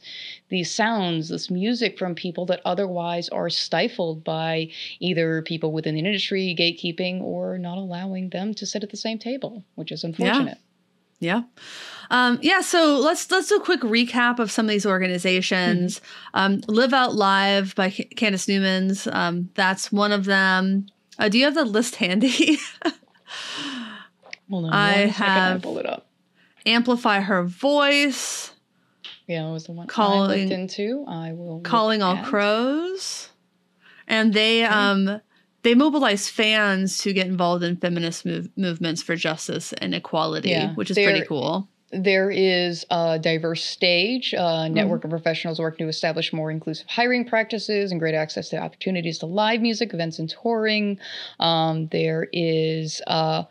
[0.50, 6.00] these sounds, this music from people that otherwise are stifled by either people within the
[6.00, 10.58] industry gatekeeping or not allowing them to sit at the same table, which is unfortunate.
[11.20, 11.44] Yeah.
[12.12, 16.00] Um, yeah, so let's let's do a quick recap of some of these organizations.
[16.00, 16.38] Mm-hmm.
[16.40, 19.08] Um, Live Out Live by Ca- Candace Newman's.
[19.08, 20.88] Um, that's one of them.
[21.18, 22.58] Uh, do you have the list handy?
[24.50, 26.06] Hold on, I have- I pull it up.
[26.68, 28.52] Amplify Her Voice,
[29.28, 31.06] Yeah, it was the one I Calling- looked into.
[31.08, 32.26] I will Calling All at.
[32.26, 33.30] Crows,
[34.08, 35.22] and they um
[35.66, 40.74] they mobilize fans to get involved in feminist move- movements for justice and equality, Yeah,
[40.76, 41.68] which is pretty cool.
[41.92, 45.08] There is a diverse stage, a network Mm-hmm.
[45.08, 49.26] of professionals working to establish more inclusive hiring practices and great access to opportunities to
[49.26, 51.00] live music, events, and touring.
[51.40, 53.44] Um, there is uh,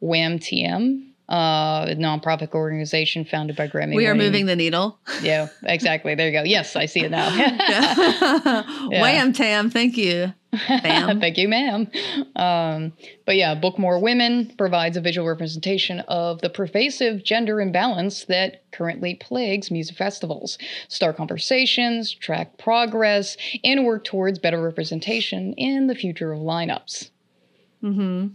[0.00, 3.94] WAMTN, uh, a nonprofit organization founded by Grammy.
[3.96, 4.98] We are winning- moving the needle.
[5.22, 6.14] Yeah, exactly.
[6.14, 6.42] There you go.
[6.44, 7.28] Yes, I see it now.
[8.90, 9.02] Yeah.
[9.02, 10.32] Wham tam, thank you.
[10.66, 11.90] Thank you, ma'am.
[12.34, 12.94] Um,
[13.26, 18.62] but yeah, Book More Women provides a visual representation of the pervasive gender imbalance that
[18.72, 20.56] currently plagues music festivals.
[20.88, 27.10] Start conversations, track progress, and work towards better representation in the future of lineups.
[27.84, 28.26] Mm hmm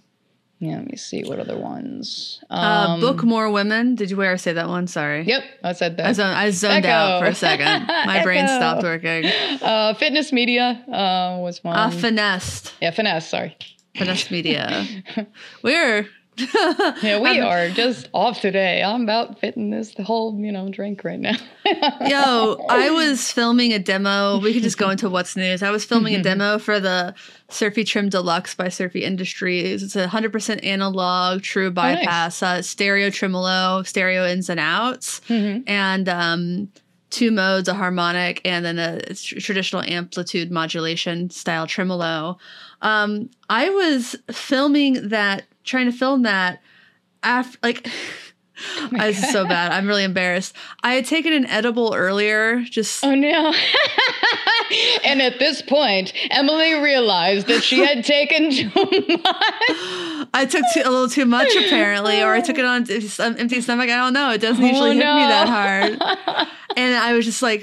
[0.63, 2.39] Yeah, let me see what other ones.
[2.49, 3.95] Uh, Um, book more women.
[3.95, 4.88] Did you ever say that one?
[4.88, 5.23] Sorry.
[5.23, 6.06] Yep, I said that.
[6.08, 7.88] I, zon- I zoned out for a second.
[8.06, 9.26] My brain stopped working.
[9.62, 11.76] Uh, fitness media uh, was one.
[11.76, 12.73] Ah, finessed.
[12.82, 13.28] yeah, finesse.
[13.30, 13.58] Sorry.
[13.97, 14.86] Finesse media.
[15.63, 16.08] We're.
[16.37, 18.81] Yeah, we are just off today.
[18.83, 21.35] I'm about fitting this whole, you know, drink right now.
[21.65, 24.39] Yo, I was filming a demo.
[24.39, 25.61] We could just go into what's news.
[25.63, 27.13] I was filming a demo for the
[27.49, 29.83] Surfy Trem Deluxe by Surfy Industries.
[29.83, 31.97] It's a 100% analog, true nice.
[31.99, 35.63] bypass, uh, stereo tremolo, stereo ins and outs, Mhm.
[35.67, 36.69] and um,
[37.11, 42.39] two modes, a harmonic and then a tr- traditional amplitude modulation style tremolo.
[42.81, 46.62] Um, I was filming that, trying to film that
[47.21, 47.88] after, like,
[48.78, 49.71] oh I this is so bad.
[49.71, 50.56] I'm really embarrassed.
[50.84, 53.54] I had taken an edible earlier, just Oh no.
[55.04, 60.12] and at this point, Emily realized that she had taken too much.
[60.34, 63.39] I took too, a little too much apparently, or I took it on some um,
[63.39, 63.89] empty stomach.
[63.89, 64.31] I don't know.
[64.31, 66.47] It doesn't Oh, usually hit me that hard.
[66.75, 67.61] And I was just like,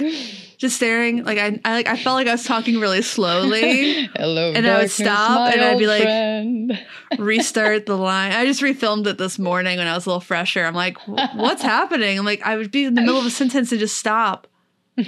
[0.56, 1.24] just staring.
[1.24, 4.04] Like I, I like I felt like I was talking really slowly.
[4.14, 6.78] Hello, And I would stop, and I'd be like- friend.
[7.18, 8.30] Restart the line.
[8.30, 10.64] I just refilmed it this morning when I was a little fresher.
[10.64, 12.16] I'm like, what's happening?
[12.20, 14.46] I'm like, I would be in the middle of a sentence and just stop.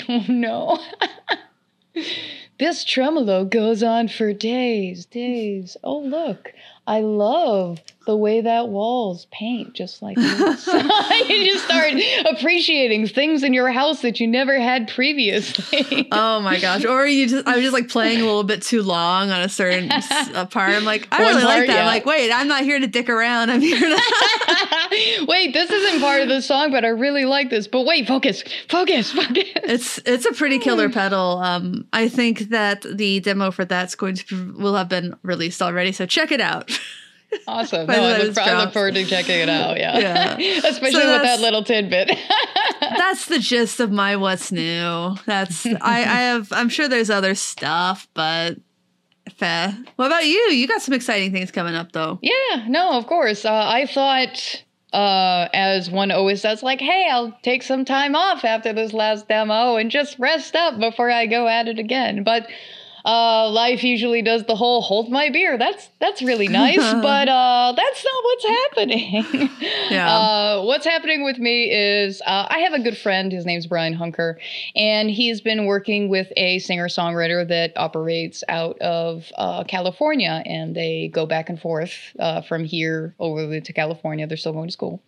[0.09, 0.81] Oh no.
[2.59, 5.77] this tremolo goes on for days, days.
[5.85, 6.53] Oh look,
[6.87, 10.67] I love the way that walls paint just like this.
[11.29, 11.93] you just start
[12.27, 16.09] appreciating things in your house that you never had previously.
[16.13, 16.85] oh my gosh.
[16.85, 19.49] Or you just, I was just like playing a little bit too long on a
[19.49, 20.71] certain part.
[20.71, 21.75] I'm like, I One really part, like that.
[21.75, 21.81] Yeah.
[21.81, 23.51] I'm like, wait, I'm not here to dick around.
[23.51, 25.27] I'm here to.
[25.27, 27.69] wait, this isn't part of the song, but I really like this.
[27.69, 29.45] But wait, focus, focus, focus.
[29.57, 31.39] It's, it's a pretty killer pedal.
[31.39, 35.63] Um, I think that the demo for that's going to, be, will have been released
[35.63, 35.93] already.
[35.93, 36.71] So check it out.
[37.47, 37.87] Awesome.
[37.87, 39.79] no, I look, I look, forward to checking it out.
[39.79, 39.99] Yeah.
[40.39, 40.59] yeah.
[40.65, 42.11] Especially so with that little tidbit.
[42.81, 45.17] that's the gist of my what's new.
[45.27, 48.59] That's I, I have I'm sure there's other stuff, but
[49.37, 49.77] fair.
[49.97, 50.39] What about you?
[50.51, 52.19] You got some exciting things coming up though.
[52.23, 53.45] Yeah, no, of course.
[53.45, 54.63] Uh, I thought
[54.93, 59.27] uh, as one always says, like, hey, I'll take some time off after this last
[59.29, 62.25] demo and just rest up before I go at it again.
[62.25, 62.47] But
[63.05, 65.59] uh, life usually does the whole hold my beer.
[65.59, 69.51] That's that's really nice, but uh, that's not what's happening.
[69.91, 70.11] yeah.
[70.11, 73.33] Uh, what's happening with me is uh, I have a good friend.
[73.33, 74.39] His name's Brian Hunker,
[74.77, 80.75] and he's been working with a singer songwriter that operates out of uh, California, and
[80.75, 84.27] they go back and forth uh, from here over to California.
[84.27, 85.03] They're still going to school,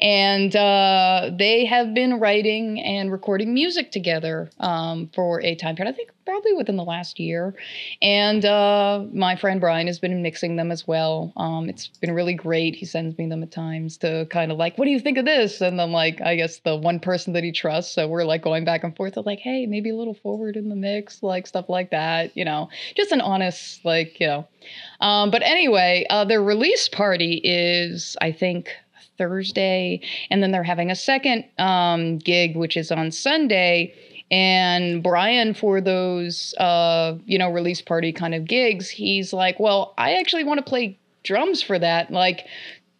[0.00, 5.92] and uh, they have been writing and recording music together um, for a time period.
[5.92, 7.29] I think probably within the last year.
[8.02, 11.32] And uh, my friend Brian has been mixing them as well.
[11.36, 12.74] Um, it's been really great.
[12.74, 15.24] He sends me them at times to kind of like, what do you think of
[15.24, 15.60] this?
[15.60, 17.94] And then like, I guess the one person that he trusts.
[17.94, 20.68] So we're like going back and forth of like, hey, maybe a little forward in
[20.68, 22.36] the mix, like stuff like that.
[22.36, 24.48] You know, just an honest like, you know.
[25.00, 28.70] Um, but anyway, uh, their release party is, I think,
[29.20, 30.00] Thursday,
[30.30, 33.94] and then they're having a second um, gig, which is on Sunday
[34.30, 39.94] and Brian, for those, uh, you know, release party kind of gigs, he's like, well,
[39.98, 42.10] I actually want to play drums for that.
[42.10, 42.46] Like,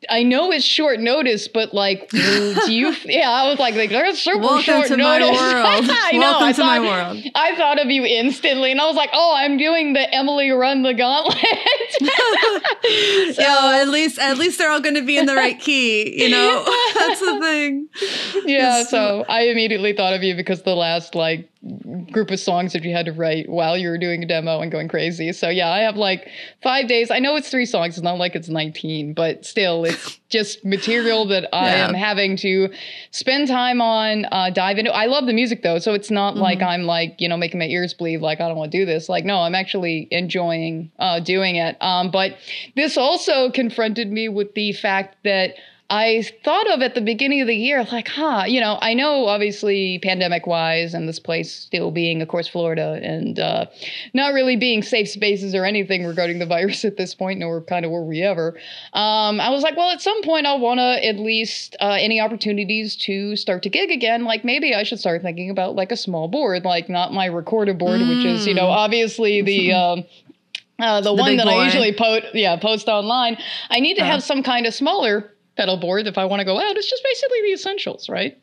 [0.09, 2.94] I know it's short notice, but like, do you?
[3.05, 5.38] Yeah, I was like, like there's super Welcome short to notice.
[5.38, 5.90] My world.
[5.90, 6.20] I know.
[6.20, 7.24] Welcome I to thought, my world.
[7.34, 10.82] I thought of you instantly, and I was like, oh, I'm doing the Emily Run
[10.82, 11.36] the Gauntlet.
[13.34, 16.22] so, yeah, at least at least they're all going to be in the right key.
[16.22, 17.88] You know, that's the thing.
[18.46, 18.84] Yeah.
[18.84, 21.49] So I immediately thought of you because the last like
[22.11, 24.72] group of songs that you had to write while you were doing a demo and
[24.72, 25.30] going crazy.
[25.32, 26.26] So yeah, I have like
[26.62, 27.11] five days.
[27.11, 27.98] I know it's three songs.
[27.98, 32.72] It's not like it's 19, but still it's just material that I am having to
[33.11, 34.94] spend time on, uh, dive into.
[34.94, 35.78] I love the music though.
[35.78, 36.42] So it's not mm-hmm.
[36.42, 38.22] like I'm like, you know, making my ears bleed.
[38.22, 39.11] Like I don't want to do this.
[39.11, 41.76] Like, no, I'm actually enjoying, uh, doing it.
[41.82, 42.36] Um, but
[42.74, 45.56] this also confronted me with the fact that
[45.91, 49.26] I thought of at the beginning of the year, like, huh, you know, I know
[49.26, 53.66] obviously pandemic wise and this place still being, of course, Florida and uh,
[54.14, 57.84] not really being safe spaces or anything regarding the virus at this point, nor kind
[57.84, 58.55] of were we ever.
[58.93, 62.20] Um, I was like, well, at some point I'll want to at least uh, any
[62.20, 64.24] opportunities to start to gig again.
[64.24, 67.74] Like maybe I should start thinking about like a small board, like not my recorder
[67.74, 68.09] board, mm.
[68.09, 68.76] which is, you know, mm.
[68.76, 69.72] obviously the.
[69.80, 70.05] Um,
[70.78, 71.53] uh, the, the one that boy.
[71.53, 73.36] I usually post, yeah, post online.
[73.68, 74.07] I need to uh.
[74.07, 75.30] have some kind of smaller
[75.61, 76.76] pedal board if I want to go out.
[76.78, 78.38] It's just basically the essentials, right?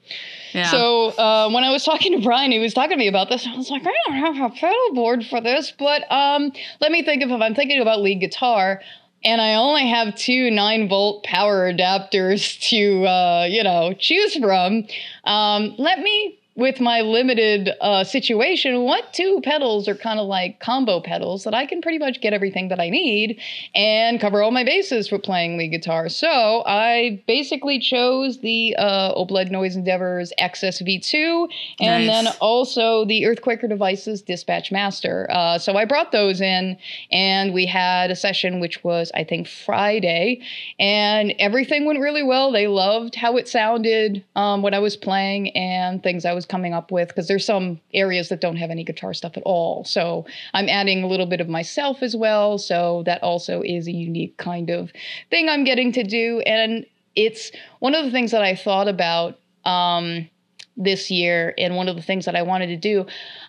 [0.54, 0.70] Yeah.
[0.70, 3.48] So uh, when I was talking to Brian, he was talking to me about this.
[3.48, 7.02] I was like, I don't have a pedal board for this, but um, let me
[7.02, 8.82] think of if I'm thinking about lead guitar
[9.24, 14.86] and I only have two nine volt power adapters to, uh, you know, choose from.
[15.24, 20.60] Um, let me with my limited uh, situation, what two pedals are kind of like
[20.60, 23.40] combo pedals that I can pretty much get everything that I need
[23.76, 26.10] and cover all my bases for playing lead guitar.
[26.10, 31.48] So I basically chose the uh, Old Blood Noise Endeavors Excess V2
[31.80, 32.26] and nice.
[32.26, 35.28] then also the Earthquaker Devices Dispatch Master.
[35.30, 36.76] Uh, so I brought those in
[37.12, 40.42] and we had a session which was, I think, Friday,
[40.80, 42.52] and everything went really well.
[42.52, 46.74] They loved how it sounded um, when I was playing and things I was coming
[46.74, 49.84] up with because there's some areas that don't have any guitar stuff at all.
[49.84, 52.58] So I'm adding a little bit of myself as well.
[52.58, 54.92] So that also is a unique kind of
[55.30, 56.42] thing I'm getting to do.
[56.46, 56.86] And
[57.16, 59.40] it's one of the things that I thought about.
[59.66, 60.30] Um,
[60.78, 63.06] this year and one of the things that I wanted to do.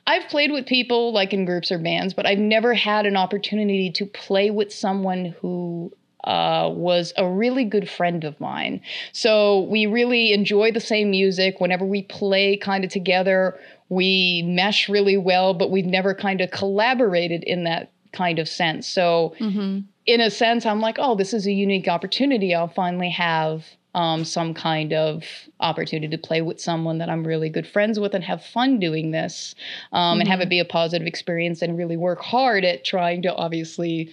[0.07, 3.91] I've played with people like in groups or bands, but I've never had an opportunity
[3.93, 5.93] to play with someone who
[6.25, 8.81] uh, was a really good friend of mine.
[9.13, 11.61] So we really enjoy the same music.
[11.61, 13.59] Whenever we play kind of together,
[13.89, 18.87] we mesh really well, but we've never kind of collaborated in that kind of sense.
[18.87, 19.81] So, mm-hmm.
[20.07, 22.55] in a sense, I'm like, oh, this is a unique opportunity.
[22.55, 23.65] I'll finally have
[23.95, 25.25] um, some kind of
[25.61, 29.11] opportunity to play with someone that I'm really good friends with and have fun doing
[29.11, 29.55] this
[29.93, 30.21] um, mm-hmm.
[30.21, 30.51] and have it mm-hmm.
[30.51, 34.13] be a positive experience and really work hard at trying to obviously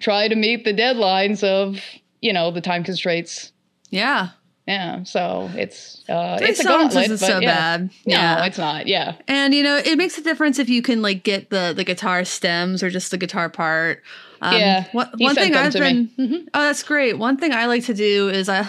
[0.00, 1.80] try to meet the deadlines of
[2.20, 3.52] you know the time constraints.
[3.90, 4.30] Yeah.
[4.66, 7.54] Yeah, so it's uh, it's a gauntlet, isn't but so yeah.
[7.54, 7.82] bad.
[8.06, 8.44] No, Yeah.
[8.46, 8.86] it's not.
[8.86, 11.84] Yeah, And you know, it makes a difference if you can like get the the
[11.84, 14.02] guitar stems or just the guitar part.
[14.40, 16.10] Um, Yeah, One, thing I've been.
[16.16, 16.26] me.
[16.28, 16.46] Mhm.
[16.54, 17.18] Oh, that's great.
[17.18, 18.66] One thing I like to do is I,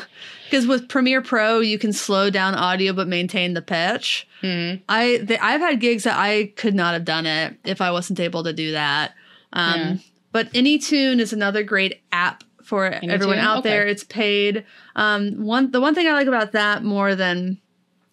[0.49, 4.27] because with Premiere Pro you can slow down audio but maintain the pitch.
[4.43, 4.81] Mhm.
[4.89, 8.19] I the, I've had gigs that I could not have done it if I wasn't
[8.19, 9.13] able to do that.
[9.53, 9.95] Um, Yeah.
[10.35, 13.39] But AnyTune is another great app for everyone AnyTune?
[13.39, 13.87] out there.
[13.87, 14.65] It's paid.
[14.97, 17.57] Um, one the one thing I like about that more than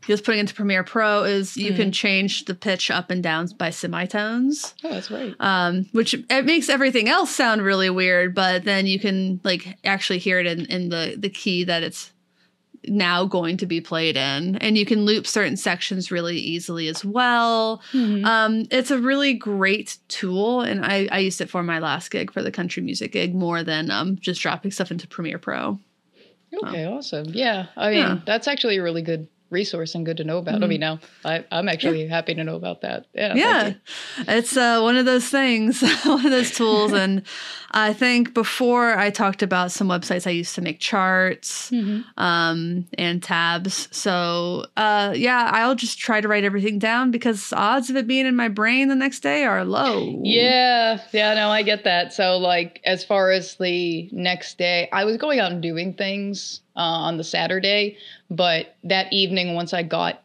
[0.07, 1.77] just putting into Premiere Pro is you Mm-hmm.
[1.83, 5.35] can change the pitch up and down by semitones, Oh, that's right.
[5.41, 8.35] um, which it makes everything else sound really weird.
[8.37, 12.13] But then you can like actually hear it in, in the the key that it's
[12.89, 17.05] now going to be played in, and you can loop certain sections really easily as
[17.05, 17.81] well.
[17.93, 18.25] Mhm.
[18.25, 22.33] Um, it's a really great tool, and I, I used it for my last gig
[22.33, 25.79] for the country music gig more than um, just dropping stuff into Premiere Pro.
[26.65, 27.27] Okay, awesome.
[27.31, 28.19] Yeah, I mean Yeah.
[28.27, 30.63] that's actually a really good resource and good to know about.
[30.65, 33.07] I mean, now I, I'm actually happy to know about that.
[33.15, 33.73] Yeah, yeah
[34.29, 37.23] it's uh, one of those things one of those tools and
[37.71, 42.05] i think before i talked about some websites i used to make charts Mhm.
[42.17, 47.91] um, and tabs so uh, yeah i'll just try to write everything down because odds
[47.91, 51.63] of it being in my brain the next day are low Yeah, yeah, no, I
[51.63, 52.13] get that.
[52.13, 56.61] So, like, as far as the next day, I was going out and doing things
[56.77, 57.97] uh, on the Saturday,
[58.37, 60.23] but that evening, once I got,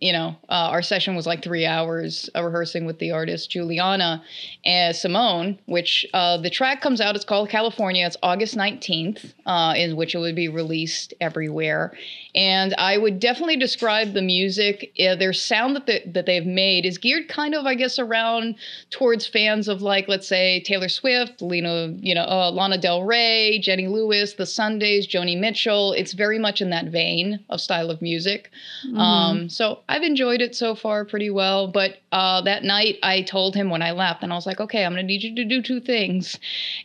[0.00, 4.22] you know, uh, our session was like three hours rehearsing with the artist Juliana
[4.64, 7.16] and Simone, which uh, the track comes out.
[7.16, 8.06] It's called California.
[8.06, 11.96] It's August 19th, uh, in which it would be released everywhere.
[12.34, 14.92] And I would definitely describe the music.
[15.00, 18.56] Uh, their sound that, they, that they've made is geared kind of, I guess, around
[18.90, 23.58] towards fans of like, let's say, Taylor Swift, Lena, you know, uh, Lana Del Rey,
[23.62, 25.94] Jenny Lewis, The Sundays, Joni Mitchell.
[25.94, 28.50] It's very much in that vein of style of music.
[28.94, 31.68] Um, so I've enjoyed it so far pretty well.
[31.68, 34.84] But uh, that night, I told him when I left, and I was like, okay,
[34.84, 36.38] I'm going to need you to do two things.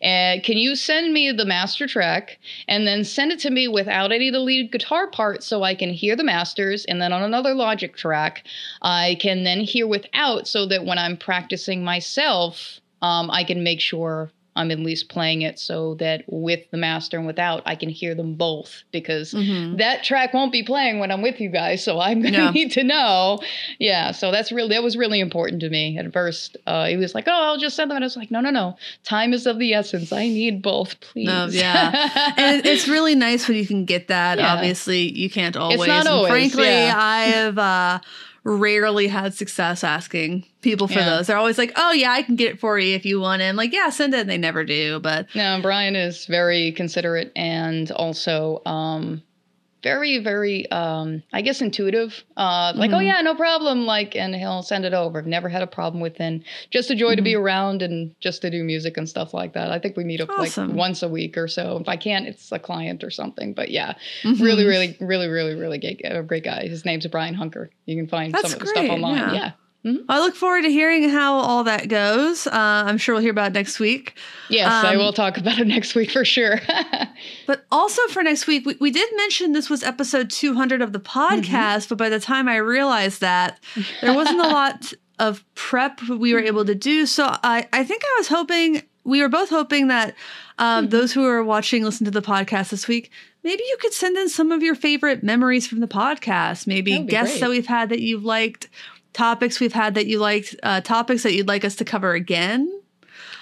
[0.03, 2.37] Uh, can you send me the master track
[2.67, 5.75] and then send it to me without any of the lead guitar parts so I
[5.75, 6.85] can hear the masters?
[6.85, 8.43] And then on another Logic track,
[8.81, 13.81] I can then hear without so that when I'm practicing myself, um, I can make
[13.81, 17.87] sure I'm at least playing it so that with the master and without, I can
[17.89, 19.77] hear them both because Mhm.
[19.77, 21.83] that track won't be playing when I'm with you guys.
[21.83, 23.39] So I'm going to need to know.
[23.79, 24.11] Yeah.
[24.11, 26.57] So that's really, that was really important to me at first.
[26.67, 27.95] Uh, he was like, oh, I'll just send them.
[27.95, 28.75] And I was like, no, no, no.
[29.05, 30.11] Time is of the essence.
[30.11, 31.55] I need both, please.
[31.55, 32.33] Yeah.
[32.37, 34.37] and it's really nice when you can get that.
[34.37, 34.53] Yeah.
[34.53, 35.79] Obviously, you can't always.
[35.79, 36.93] It's not And always, frankly, yeah.
[36.97, 37.99] I have uh,
[38.43, 41.17] rarely had success asking people for Yeah.
[41.17, 41.27] those.
[41.27, 43.45] They're always like, "Oh yeah, I can get it for you if you want it."
[43.45, 44.99] I'm like, "Yeah, send it." And they never do.
[44.99, 49.21] But No, Brian is very considerate and also um,
[49.83, 52.23] very, very, um, I guess, intuitive.
[52.37, 53.05] Uh, like, oh Mhm.
[53.07, 53.85] yeah, no problem.
[53.85, 55.19] Like, and he'll send it over.
[55.19, 56.43] I've never had a problem with him.
[56.69, 57.41] Just a joy to be Mm-hmm.
[57.43, 59.71] around and just to do music and stuff like that.
[59.71, 60.69] I think we meet up Awesome.
[60.69, 61.77] like once a week or so.
[61.81, 63.53] If I can't, it's a client or something.
[63.53, 64.39] But yeah, Mhm.
[64.41, 66.67] really, really, really, really, really great, a great guy.
[66.67, 67.69] His name's Brian Hunker.
[67.85, 69.15] You can find That's some of the great, stuff online.
[69.17, 69.33] yeah.
[69.33, 69.51] Yeah.
[69.83, 72.45] I look forward to hearing how all that goes.
[72.45, 74.13] Uh, I'm sure we'll hear about it next week.
[74.47, 76.59] Yes, I Um, will talk about it next week for sure.
[77.47, 80.99] But also for next week, we, we did mention this was episode 200 of the
[80.99, 83.59] podcast, but by the time I realized that,
[84.01, 87.05] there wasn't a lot of prep we were able to do.
[87.05, 90.15] So I, I think I was hoping, we were both hoping that
[90.57, 93.11] um, those who are watching, listen to the podcast this week,
[93.43, 96.99] maybe you could send in some of your favorite memories from the podcast, maybe That
[96.99, 97.41] would be guests great.
[97.41, 98.67] that we've had that you've liked,
[99.13, 102.81] topics we've had that you liked, uh, topics that you'd like us to cover again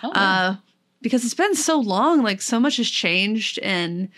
[0.04, 0.56] Oh, uh,
[1.02, 2.22] because it's been so long.
[2.22, 4.10] Like so much has changed, and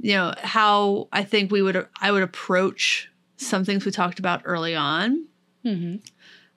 [0.00, 4.42] you know how I think we would I would approach some things we talked about
[4.44, 5.26] early on,
[5.64, 6.00] mhm.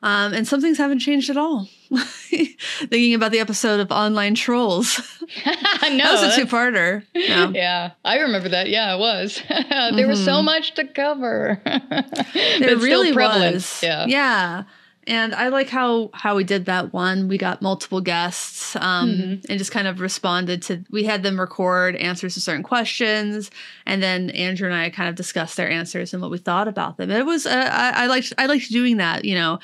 [0.01, 1.67] um, and some things haven't changed at all.
[2.29, 4.97] Thinking about the episode of Online Trolls,
[5.45, 7.03] no, that was a two-parter.
[7.13, 7.49] Yeah.
[7.53, 8.69] Yeah, I remember that.
[8.69, 9.41] Yeah, it was.
[9.49, 11.61] there was so much to cover.
[11.65, 13.81] It really was.
[13.83, 14.05] Yeah.
[14.07, 14.63] Yeah.
[15.07, 17.27] And I like how how we did that one.
[17.29, 19.33] We got multiple guests um, Mm-hmm.
[19.49, 20.83] and just kind of responded to.
[20.91, 23.49] We had them record answers to certain questions,
[23.87, 26.97] and then Andrew and I kind of discussed their answers and what we thought about
[26.97, 27.09] them.
[27.09, 29.25] It was uh, I, I liked I liked doing that.
[29.25, 29.57] You know,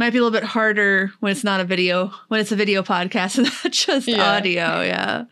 [0.00, 2.82] might be a little bit harder when it's not a video when it's a video
[2.82, 4.24] podcast and not just Yeah.
[4.36, 4.80] audio.
[4.82, 5.24] Yeah,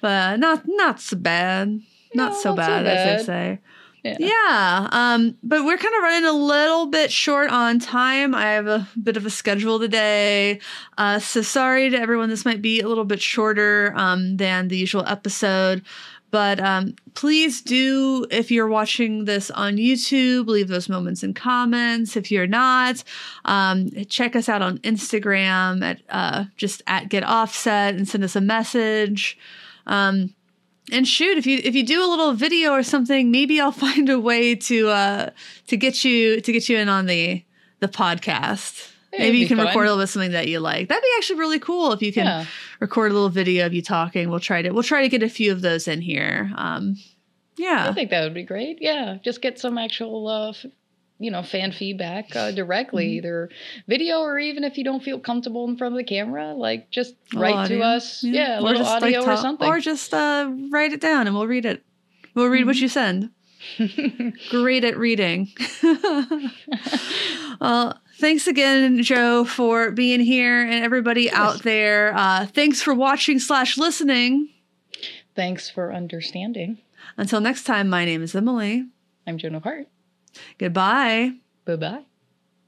[0.00, 1.80] but not not so bad.
[2.14, 3.18] Not No, so so bad, as bad.
[3.20, 3.58] they say.
[4.04, 4.16] Yeah.
[4.18, 4.88] Yeah.
[4.90, 8.34] Um, but we're kind of running a little bit short on time.
[8.34, 10.58] I have a bit of a schedule today.
[10.98, 12.28] Uh, so sorry to everyone.
[12.28, 15.82] This might be a little bit shorter um, than the usual episode.
[16.32, 22.16] But um, please do, if you're watching this on YouTube, leave those moments in comments.
[22.16, 23.04] If you're not,
[23.44, 28.34] um, check us out on Instagram at uh, just at Get Offset and send us
[28.34, 29.38] a message.
[29.86, 30.34] Um,
[30.90, 34.08] and shoot, if you if you do a little video or something, maybe I'll find
[34.08, 35.30] a way to uh,
[35.66, 37.44] to get you to get you in on the
[37.80, 38.91] the podcast.
[39.12, 39.66] Yeah, Maybe you can fun.
[39.66, 40.88] record a little something that you like.
[40.88, 42.44] That'd be actually really cool if you can Yeah.
[42.80, 44.30] record a little video of you talking.
[44.30, 46.50] We'll try to we'll try to get a few of those in here.
[46.56, 46.96] Um,
[47.56, 48.78] yeah, I think that would be great.
[48.80, 50.64] Yeah, just get some actual, uh, f-
[51.18, 53.16] you know, fan feedback uh, directly, Mm-hmm.
[53.18, 53.50] either
[53.86, 57.14] video or even if you don't feel comfortable in front of the camera, like just
[57.34, 58.24] write little to us.
[58.24, 59.68] Yeah, a Or little just, like, audio or something.
[59.68, 61.84] or just uh, write it down and we'll read it.
[62.34, 62.66] We'll read Mm-hmm.
[62.68, 63.28] what you send.
[64.50, 65.52] Great at reading.
[67.60, 72.14] well, thanks again, Joe, for being here, and everybody out there.
[72.16, 74.48] Uh, thanks for watching slash listening.
[75.34, 76.78] Thanks for understanding.
[77.16, 78.86] Until next time, my name is Emily.
[79.26, 79.88] I'm Joan of Heart.
[80.58, 81.32] Goodbye.
[81.64, 82.04] Bye bye.